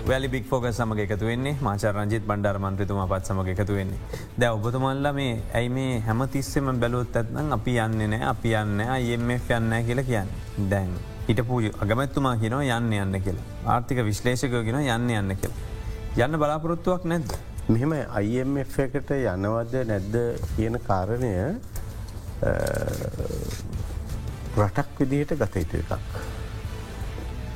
වැලි 0.08 0.28
බික් 0.28 0.44
ෆෝක 0.48 0.64
සමග 0.70 0.98
එකතු 1.04 1.26
වෙන්නේ 1.28 1.56
මාච 1.66 1.84
රංජිත් 1.90 2.24
බණ්ඩාර 2.28 2.58
මන්ත්‍රතුම 2.60 2.98
පත් 3.12 3.28
සමග 3.28 3.48
එකතු 3.52 3.76
වෙන්නේ. 3.78 4.00
දැ 4.40 4.50
ඔබතුමල්ල 4.56 5.08
මේ 5.18 5.30
ඇයි 5.60 5.70
මේ 5.76 6.00
හැම 6.08 6.20
තිස්සෙම 6.34 6.68
බැලුත් 6.82 7.16
ඇත්නම් 7.20 7.54
අපි 7.56 7.76
යන්න 7.84 8.04
නෑ 8.12 8.26
අපි 8.32 8.52
යන්න 8.60 8.82
අයMF 8.96 9.48
යන්න 9.58 9.72
කියලා 9.86 10.04
කියන්න 10.10 10.34
දැන්. 10.72 10.92
හිට 11.28 11.40
පූජ 11.48 11.70
අගමැත්තුමා 11.86 12.34
කියනවා 12.42 12.76
යන්න 12.76 12.92
යන්න 12.98 13.20
කියලා. 13.28 13.46
ආර්ථික 13.76 14.04
විශ්ලේෂකය 14.10 14.62
ගෙන 14.68 14.80
යන්න 14.82 15.10
යන්න 15.20 15.36
කියලා. 15.40 15.58
යන්න 16.26 16.38
බලාපොරොත්තුවක් 16.44 17.08
නැද. 17.14 17.32
මෙහෙම 17.72 17.96
IMF 18.20 18.78
එකට 18.86 19.16
යනවද 19.16 19.74
නැද්ද 19.88 20.20
කියන 20.54 20.80
කාරණය 20.90 21.34
රටක් 24.60 24.98
විදිහට 25.00 25.38
ගතයුතු 25.40 25.80
එකක්. 25.80 26.42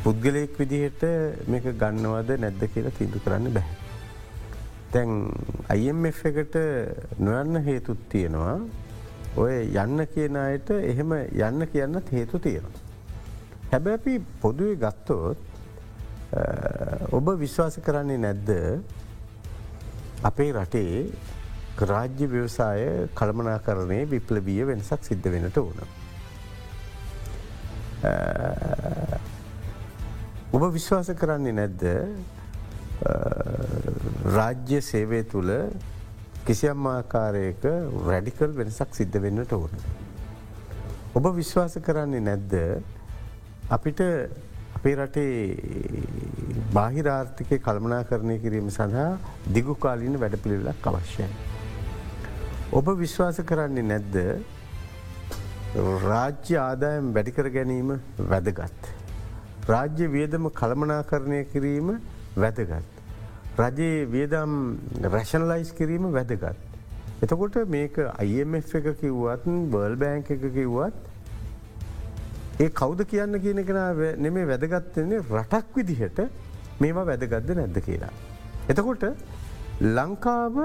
පුද්ගලයෙක් 0.05 0.59
විදිහට 0.59 1.03
මේක 1.49 1.65
ගන්නවද 1.83 2.31
නැද්ද 2.41 2.63
කියලා 2.75 2.97
තිීදු 2.99 3.23
කරන්න 3.25 3.53
බැහැ. 3.53 3.77
තැන් 4.93 5.11
IMF 5.77 6.21
එකට 6.31 6.55
නොයන්න 7.21 7.63
හේතුත් 7.65 8.01
තියෙනවා 8.09 8.59
ඔය 9.37 9.55
යන්න 9.75 10.05
කියන 10.15 10.37
අයට 10.41 10.71
එහෙම 10.73 11.13
යන්න 11.15 11.67
කියන්නත් 11.73 12.13
හේතු 12.13 12.39
තියෙනවා. 12.39 12.81
හැබැ 13.73 13.95
අපි 13.95 14.15
පොදුවේ 14.43 14.77
ගත්තොත් 14.77 15.39
ඔබ 17.13 17.27
විශ්වාස 17.41 17.77
කරන්නේ 17.85 18.19
නැද්ද 18.19 18.51
අපේ 20.25 20.51
රටේ 20.53 21.11
රාජ්‍ය 21.83 22.27
ව්‍යවසාය 22.27 23.09
කළමනා 23.15 23.59
කරණය 23.61 24.01
විප්ලබිය 24.11 24.67
වෙනසක් 24.67 25.05
සිද්ධ 25.05 25.29
වෙනට 25.31 25.59
ඕන. 25.59 25.79
ඔබ 30.49 30.63
විශ්වාස 30.73 31.09
කරන්නේ 31.21 31.53
නැද්ද 31.53 31.83
රාජ්‍ය 34.37 34.79
සේවය 34.81 35.21
තුළ 35.33 35.51
කිසියම් 36.47 36.87
ආකාරයක 36.89 37.67
රැඩිකල් 38.07 38.55
වෙනසක් 38.57 38.95
සිද්ධ 38.97 39.19
වෙන්නට 39.21 39.53
ඕන. 39.53 39.75
ඔබ 41.13 41.29
විශ්වාස 41.37 41.77
කරන්නේ 41.85 42.25
නැද්ද 42.25 42.55
අපිට 43.77 44.01
අපේ 44.79 44.97
රටේ 44.97 45.37
බාහිරාර්ථිකය 46.73 47.59
කළමනා 47.67 48.03
කරණය 48.09 48.39
කිරීම 48.41 48.71
සඳහා 48.73 49.19
දිගුකාලීන 49.53 50.17
වැඩපිළිවෙලක් 50.23 50.87
අවශ්‍යයි. 50.93 51.29
ඔබ 52.73 52.89
විශ්වාස 53.03 53.43
කරන්නේ 53.53 53.85
නැද්ද 53.91 54.17
රාජ්‍ය 56.09 56.57
ආදායම් 56.65 57.13
වැඩිකර 57.13 57.53
ගැනීම 57.59 57.99
වැදගත්. 58.33 58.98
රාජ්‍ය 59.69 60.07
වියදම 60.13 60.45
කළමනා 60.61 61.03
කරණය 61.11 61.41
කිරීම 61.53 61.89
වැදගත්. 62.37 62.87
රජයේ 63.59 64.07
වියදම් 64.15 64.53
රැෂනලයිස් 65.15 65.73
කිරීම 65.79 66.05
වැදගත්. 66.13 66.57
එතකොට 67.23 67.57
මේක 67.69 67.97
IMF 68.23 68.75
එක 68.75 68.87
කිව්වත් 69.01 69.45
බර්ල් 69.73 69.97
බෑංක 70.03 70.31
එක 70.31 70.45
කිව්වත් 70.57 70.95
ඒ 72.61 72.71
කෞද 72.81 73.01
කියන්න 73.11 73.41
කියන 73.41 73.61
කෙන 73.67 73.79
නෙමේ 74.23 74.47
වැදගත්වන්නේ 74.53 75.21
රටක් 75.33 75.77
විදිහට 75.77 76.19
මේවා 76.81 77.07
වැදගත්ද 77.11 77.51
නැද්ද 77.61 77.79
කියලා. 77.89 78.15
එතකොට 78.69 79.05
ලංකාව 79.81 80.57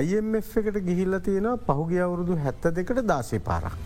IMF 0.00 0.56
එකට 0.56 0.80
ගිහිල්ල 0.88 1.20
තියෙන 1.20 1.48
පහුගිය 1.68 2.00
අවුරුදු 2.00 2.34
හැත්ත 2.46 2.64
දෙකට 2.74 3.04
දාසේ 3.12 3.44
පාරක්. 3.50 3.76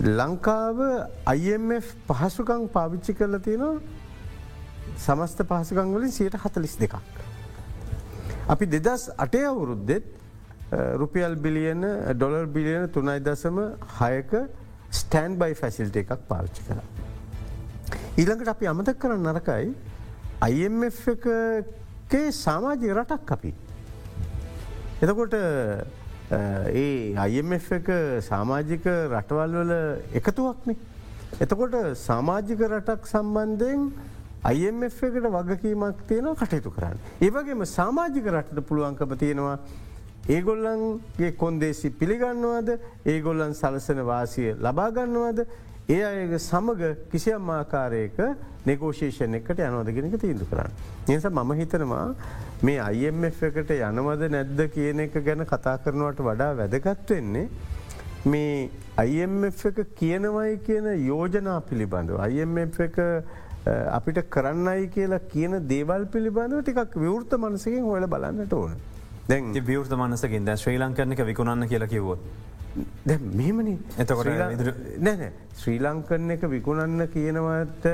ලංකාව 0.00 0.78
IMF 1.34 1.94
පහසුකං 2.06 2.68
පාවිච්චි 2.68 3.14
කරල 3.14 3.38
තියෙන 3.40 3.80
සමස්ත 4.96 5.42
පහසුකං 5.44 5.94
වලින් 5.94 6.12
සියට 6.12 6.36
හතලිස් 6.36 6.76
දෙකක්. 6.78 6.94
අපි 8.48 8.66
දෙදස් 8.66 9.10
අටේ 9.18 9.44
අවුරුද්දෙත් 9.46 10.04
රුපියල් 10.94 11.36
බිලියන 11.36 11.82
ඩොලර් 12.14 12.46
බිලියන 12.46 12.88
තුනයි 12.88 13.18
දසම 13.20 13.58
හයක 13.98 14.30
ස්ටෑන් 14.90 15.36
බයි 15.36 15.54
ෆැසිල්ට 15.54 15.96
එකක් 15.96 16.14
පාවිච්චි 16.28 16.62
කර. 16.62 16.78
ඊළඟට 18.16 18.48
අපි 18.48 18.66
අමතක් 18.66 18.98
කරන්න 18.98 19.26
නරකයි 19.28 19.74
IMF 20.46 21.08
එකේ 21.08 22.32
සාමාජය 22.32 22.94
රටක් 22.94 23.32
අපි. 23.32 23.54
එතකොට 25.02 25.34
ඒ 26.30 27.14
IMF 27.30 27.72
එක 27.72 27.88
සාමාජික 28.22 28.84
රටවල් 28.84 29.54
වල 29.54 29.72
එකතුවක්නේ. 30.14 30.76
එතකොට 31.40 31.76
සාමාජික 31.96 32.60
රටක් 32.60 33.06
සම්බන්ධයෙන් 33.06 33.90
IMF 34.46 35.02
එකට 35.02 35.28
වගකීමක් 35.28 36.02
තියෙනවා 36.06 36.36
කටයුතු 36.36 36.70
කරන්න. 36.70 36.98
ඒවගේම 37.20 37.64
සාමාජික 37.66 38.26
රටට 38.26 38.66
පුළුවන්කම 38.68 39.16
තියෙනවා 39.16 39.58
ඒගොල්ලන්ගේ 40.28 41.32
කොන්දේසි 41.34 41.90
පිළිගන්නවද 41.92 42.74
ඒගොල්ලන් 43.06 43.54
සලසන 43.54 44.04
වාසිය 44.04 44.52
ලබාගන්නවද 44.56 45.46
ඒ 45.88 46.00
අයග 46.06 46.32
සමග 46.36 46.80
කිසියම් 47.12 47.46
ආකාරයක 47.52 48.18
නෙගෝෂේෂණ 48.68 49.36
එකට 49.38 49.60
යනවදගෙනක 49.66 50.16
තීන්දු 50.24 50.46
කරන්න. 50.50 50.74
නිස 51.08 51.24
මම 51.30 51.52
හිතනවා 51.60 52.02
මේ 52.68 52.88
IMF 53.08 53.38
එකට 53.48 53.70
යනවද 53.76 54.24
නැද්ද 54.34 54.60
කියන 54.74 55.00
එක 55.04 55.16
ගැන 55.28 55.44
කතා 55.52 55.76
කරනවට 55.84 56.20
වඩා 56.26 56.50
වැදගත් 56.58 57.12
වෙන්නේ 57.14 57.48
මේ 58.32 58.68
IMF 59.14 59.64
එක 59.70 59.80
කියනවයි 60.00 60.58
කියන 60.66 60.90
යෝජනා 61.06 61.56
පිළිබඳව. 61.70 62.20
IMF 62.36 62.80
එක 62.88 63.00
අපිට 63.96 64.20
කරන්නයි 64.36 64.90
කියලා 64.98 65.24
කියන 65.32 65.56
දේවල් 65.72 66.04
පිළිබඳව 66.12 66.60
ටිකක් 66.68 67.00
විවෘත 67.04 67.32
මනසකින් 67.38 67.88
හොල 67.88 68.06
බලන්නට 68.16 68.52
ඕන. 68.52 68.76
දැන් 69.30 69.56
විවෘත 69.72 69.96
මනසකින් 69.96 70.44
දැ 70.44 70.60
ශ්‍රී 70.64 70.84
ලංකරනක 70.84 71.24
විකුණන්න 71.32 71.70
කියලා 71.72 71.88
කිවොත්. 71.88 72.28
දැ 73.04 73.18
මෙමනි 73.40 73.74
එතකොට 73.98 74.30
නැන 75.00 75.22
ශ්‍රී 75.60 75.78
ලංකරන 75.80 76.34
එක 76.36 76.42
විකුණන්න 76.54 77.06
කියනවට 77.14 77.86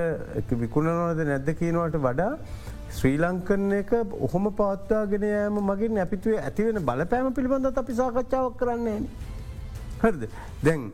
විකුණනවද 0.63 1.23
නැද්ද 1.29 1.51
කියනවට 1.61 2.01
වඩා 2.07 2.33
ශ්‍රී 2.97 3.17
ලංකරන 3.19 3.73
එක 3.79 3.95
ඔහොම 4.21 4.51
පවත්තාගෙන 4.59 5.25
යෑම 5.31 5.57
මගින් 5.71 6.03
ඇපිතුවේ 6.03 6.43
ඇතිවෙන 6.43 6.85
බලපෑම 6.91 7.33
පිළිබඳ 7.39 7.81
අපි 7.83 7.97
සාකච්ඡාවක් 8.01 8.61
කරන්නේ. 8.61 9.01
හරිද 10.03 10.29
දැන් 10.63 10.85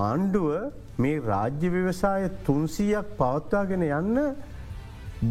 ආණ්ඩුව 0.00 0.50
මේ 0.98 1.22
රාජ්‍ය 1.30 1.72
ව්‍යවසාය 1.74 2.28
තුන්සීයක් 2.46 3.16
පවත්වාගෙන 3.18 3.84
යන්න 3.88 4.20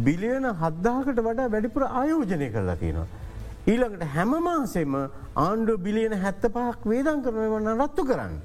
බිලියන 0.06 0.46
හද්දාකට 0.62 1.20
වඩා 1.20 1.48
වැඩිපුර 1.54 1.86
ආයෝජනය 1.92 2.48
කරලා 2.54 2.76
තියෙනවා. 2.76 3.08
ඊළඟට 3.68 4.04
හැම 4.14 4.32
මාසෙම 4.42 4.94
ආණ්ඩු 5.36 5.78
බිලියන 5.86 6.14
හැත්ත 6.22 6.44
පහක් 6.54 6.92
වේදන් 6.92 7.24
කරනවන්න 7.24 7.82
රත්තු 7.84 8.04
කරන්න. 8.10 8.38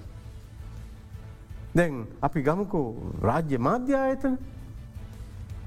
දැන් 1.76 1.94
අපි 2.22 2.40
ගමකු 2.42 2.82
රාජ්‍ය 3.22 3.58
මාධ්‍ය 3.68 3.96
ආයතන 3.96 4.36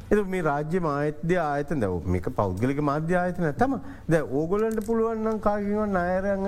එ 0.09 0.23
මේ 0.25 0.43
රාජ්‍ය 0.43 0.81
මාත්‍ය 0.81 1.39
ආයතන 1.45 1.81
දැව 1.81 2.07
මේක 2.07 2.29
පෞද්ගලික 2.37 2.81
මාධ්‍ය 2.91 3.17
ආයතන 3.21 3.49
තම 3.63 3.73
ද 4.09 4.21
ඕගොලන්ට 4.39 4.81
පුළුවන්නම් 4.89 5.41
කාගවන් 5.47 5.97
අයරං 5.97 6.47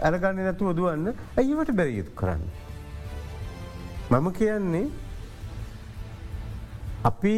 ඇරගන්න 0.00 0.42
නැතුව 0.44 0.76
දුවන්න 0.76 1.12
ඇයිවට 1.36 1.74
බැරියුතු 1.80 2.12
කරන්න. 2.14 2.42
මම 4.10 4.32
කියන්නේ 4.38 4.86
අපි 7.04 7.36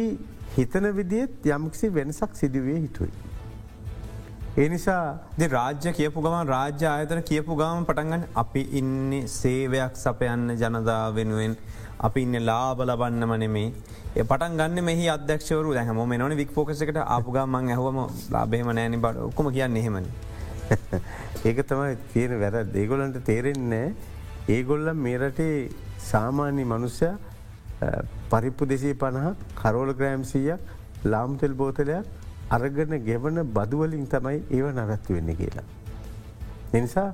හිතන 0.55 0.85
විදිත් 0.97 1.45
යම්කිසි 1.47 1.89
වෙනසක් 1.89 2.35
සිදුවේ 2.35 2.79
හිතුවයි. 2.85 3.32
ඒ 4.55 4.65
නිසා 4.69 5.17
රාජ්‍ය 5.51 5.91
කියපු 5.97 6.21
ගමන් 6.23 6.47
රාජ්‍ය 6.47 6.83
ආයතන 6.87 7.21
කියපු 7.29 7.55
ගම 7.55 7.85
පටන්ගන්න 7.87 8.25
අපි 8.35 8.61
ඉන්න 8.79 9.15
සේවයක් 9.27 9.95
සපයන්න 9.95 10.43
ජනදා 10.53 11.05
වෙනුවෙන්. 11.15 11.55
අපි 11.99 12.21
ඉන්න 12.21 12.37
ලාබ 12.49 12.83
ලබන්නම 12.85 13.33
නෙමේ 13.43 13.65
ඒ 14.15 14.23
පටන් 14.23 14.59
ගන්න 14.59 14.85
මෙහි 14.89 15.09
අධ්‍යක්ෂවරු. 15.15 15.73
දැහම 15.73 16.03
මෙනවන 16.05 16.37
වික් 16.41 16.53
පෝකසකට 16.53 17.01
ආපුගමන් 17.07 17.71
ඇහවම 17.71 17.99
ලාබේම 18.31 18.71
නෑන 18.71 18.99
බට 19.01 19.25
ඔක්කොම 19.29 19.49
කියන්න 19.51 19.81
එහෙමනි. 19.81 20.11
ඒක 21.47 21.65
තමයි 21.65 21.97
තියෙන 22.13 22.39
වැර 22.39 22.61
දේගොලන්ට 22.69 23.21
තේරෙන්නේ 23.25 23.85
ඒගොල්ල 24.49 24.93
මේරටේ 25.01 25.55
සාමාන්‍ය 26.11 26.63
මනුස්්‍ය 26.67 27.09
පරිප්පු 28.29 28.69
දෙසේ 28.69 28.93
පණහ 28.95 29.33
කරෝල 29.55 29.95
ග්‍රෑම්සීයක් 29.95 31.07
ලාම්තෙල් 31.07 31.55
බෝතලයක් 31.55 32.21
අරගන 32.55 32.97
ගෙවන 33.07 33.43
බදුවලින් 33.55 34.07
තමයි 34.07 34.39
ඒව 34.49 34.65
නරත්තු 34.71 35.13
වෙන්න 35.13 35.35
කියලා. 35.35 35.65
එනිසා 36.73 37.07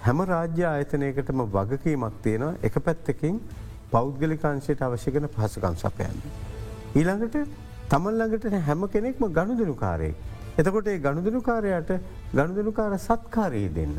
හැම 0.00 0.18
රාජ්‍ය 0.32 0.64
ආයතනයකටම 0.64 1.40
වගකීමක් 1.54 2.18
තියෙනවා 2.22 2.54
එක 2.62 2.74
පැත්තකින් 2.80 3.40
පෞද්ගලිකාංශයට 3.90 4.82
අවශ්‍යකන 4.82 5.28
පහසකම් 5.28 5.76
සපයන්න. 5.76 6.20
ඊළඟට 6.94 7.36
තමල්ලඟට 7.88 8.46
හැම 8.60 8.88
කෙනෙක්ම 8.88 9.24
ගණුදනුකාරයෙක්. 9.30 10.16
එතකොට 10.58 10.86
ඒ 10.86 10.98
ගණුදනුකාරයට 10.98 11.90
ගණුදනුකාර 12.32 12.98
සත්කාරයේ 12.98 13.74
දෙන්න. 13.74 13.96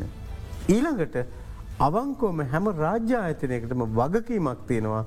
ඊළඟට 0.68 1.16
අවංකෝම 1.80 2.40
හැම 2.52 2.66
රාජ්‍ය 2.76 3.14
ආයතනයකටම 3.16 3.82
වගකීමක් 3.92 4.66
තියෙනවා 4.66 5.04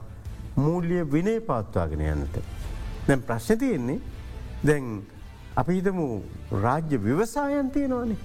මූල්ලිය 0.58 1.04
විනේ 1.08 1.40
පාත්වාගෙන 1.42 2.02
යන්නට. 2.08 2.36
දැන් 3.08 3.22
ප්‍රශ්න 3.22 3.58
තියෙන්නේ 3.58 4.00
දැන් 4.64 4.88
අපි 5.56 5.74
හිතමු 5.74 6.06
රාජ්‍ය 6.64 6.98
විවසායන්තිය 6.98 7.88
නොනේ. 7.88 8.18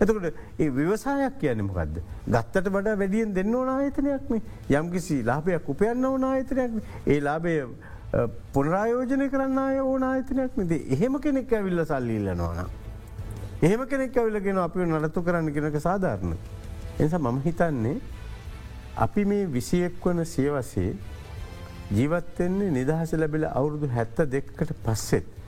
එතකට 0.00 0.26
ඒ 0.58 0.70
විවසායක් 0.70 1.38
කියන 1.40 1.64
මොකක්ද. 1.64 1.96
ගත්තට 2.26 2.68
වඩා 2.68 2.96
වැඩියෙන් 2.96 3.34
දෙන්න 3.34 3.54
ඕන 3.54 3.68
ආයතනයක්ම 3.68 4.38
යම්කිසි 4.70 5.22
ලාභයක් 5.24 5.68
උපයන්න 5.68 6.04
ඕන 6.04 6.24
ආයතනයක් 6.24 6.72
ඒ 7.06 7.20
ලාබය 7.20 7.56
පුනරායෝජනය 8.54 9.28
කරන්න 9.30 9.58
අය 9.58 9.80
ඕන 9.80 10.02
ආයතනයක් 10.04 10.56
නද 10.56 10.72
එහෙම 10.96 11.20
කෙනෙක් 11.20 11.52
ඇවිල්ල 11.52 11.84
සල්ලිල්ලනවාන. 11.84 12.66
එහෙම 13.62 13.86
කෙනෙක් 13.86 14.16
ඇවිලගෙන 14.16 14.58
අපි 14.58 14.86
නරත්තු 14.86 15.22
කරන්න 15.22 15.52
කෙනක 15.52 15.80
සාධාරණ. 15.80 16.36
එනිසා 16.98 17.18
මම 17.20 17.40
හිතන්නේ 17.44 17.96
අපි 18.96 19.24
මේ 19.24 19.46
විසියෙක් 19.46 20.04
වන 20.04 20.24
සියවසේ 20.24 20.90
ජීවත්වෙන්නේ 21.90 22.70
නිදහස 22.70 23.12
ලැබිල 23.14 23.46
අවුරුදු 23.50 23.88
හැත්ත 23.88 24.18
දෙක්කට 24.30 24.74
පස්සෙත්. 24.84 25.41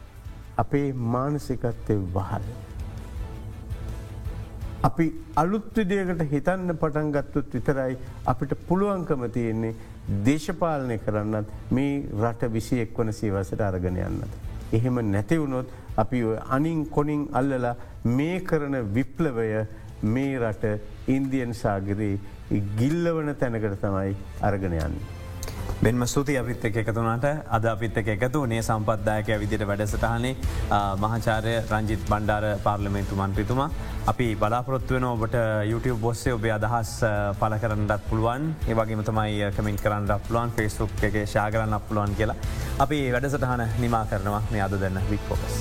අපේ 0.57 0.93
මානසිකත්වය 0.93 1.97
වහල්. 2.15 2.47
අපි 4.85 5.07
අලුත් 5.37 5.77
විදියකට 5.77 6.23
හිතන්න 6.33 6.77
පටන් 6.81 7.13
ගත්තුත් 7.13 7.55
විතරයි 7.57 7.97
අපිට 8.33 8.53
පුළුවන්කම 8.69 9.25
තියෙන්නේ 9.37 9.75
දේශපාලනය 10.27 10.99
කරන්නත් 10.99 11.55
මේ 11.71 11.95
රට 12.23 12.53
විසි 12.53 12.81
එක් 12.83 12.99
වන 12.99 13.13
සීවසට 13.21 13.65
අරගෙන 13.69 13.97
යන්නත්. 14.09 14.37
එහෙම 14.73 15.01
නැතිවුණොත් 15.11 15.73
අපි 15.97 16.23
අනින් 16.51 16.87
කොනින් 16.89 17.25
අල්ලලා 17.33 17.75
මේ 18.19 18.39
කරන 18.51 18.79
විප්ලවය 18.95 19.49
මේ 20.15 20.39
රට 20.39 20.79
ඉන්දියන් 21.09 21.55
සාගරයේ 21.55 22.63
ගිල්ලවන 22.79 23.35
තැනකට 23.41 23.81
තමයි 23.81 24.17
අරගෙන 24.43 24.81
යන්නේ. 24.81 25.14
බෙන්ම 25.85 26.03
ස්තුති 26.07 26.35
අපිත් 26.41 26.63
එක 26.65 26.77
එකතුනට 26.81 27.25
අද 27.57 27.65
අපිත් 27.69 27.97
එක 28.01 28.07
එකතු 28.15 28.41
නේ 28.49 28.63
සම්පත්දායක 28.63 29.29
විදිට 29.43 29.65
වැඩසටහනේ 29.69 30.31
මහාචාරය 31.03 31.53
රංජිත් 31.73 32.07
බණ්ඩාර 32.09 32.47
පාර්ලිමේන්තු 32.65 33.19
මන්ත්‍රතුමා 33.21 33.69
අපි 34.13 34.29
බලාපොරොත්තු 34.35 34.97
වෙන 34.97 35.05
ඔබට 35.05 35.37
YouTube 35.71 36.01
බොස්සේ 36.01 36.33
ඔබේ 36.33 36.55
අදහස් 36.57 36.93
පල 37.41 37.57
කරන්නත් 37.63 37.93
පුළුවන්. 38.09 38.51
ඒවගේම 38.69 39.05
තමයි 39.05 39.51
කමින් 39.57 39.77
කරන්න 39.77 40.09
පුළුවන් 40.29 40.57
ෆෙස්ුක් 40.57 41.03
එක 41.03 41.25
ශාගරන්න 41.35 41.81
පුළුවන් 41.89 42.17
කියලා. 42.17 42.41
අපි 42.81 43.03
වැඩසටහන 43.17 43.67
නිමා 43.81 44.07
කරනවා 44.07 44.43
මේ 44.53 44.65
අද 44.69 44.81
දෙන්න 44.81 45.05
වික්පෝකස්. 45.11 45.61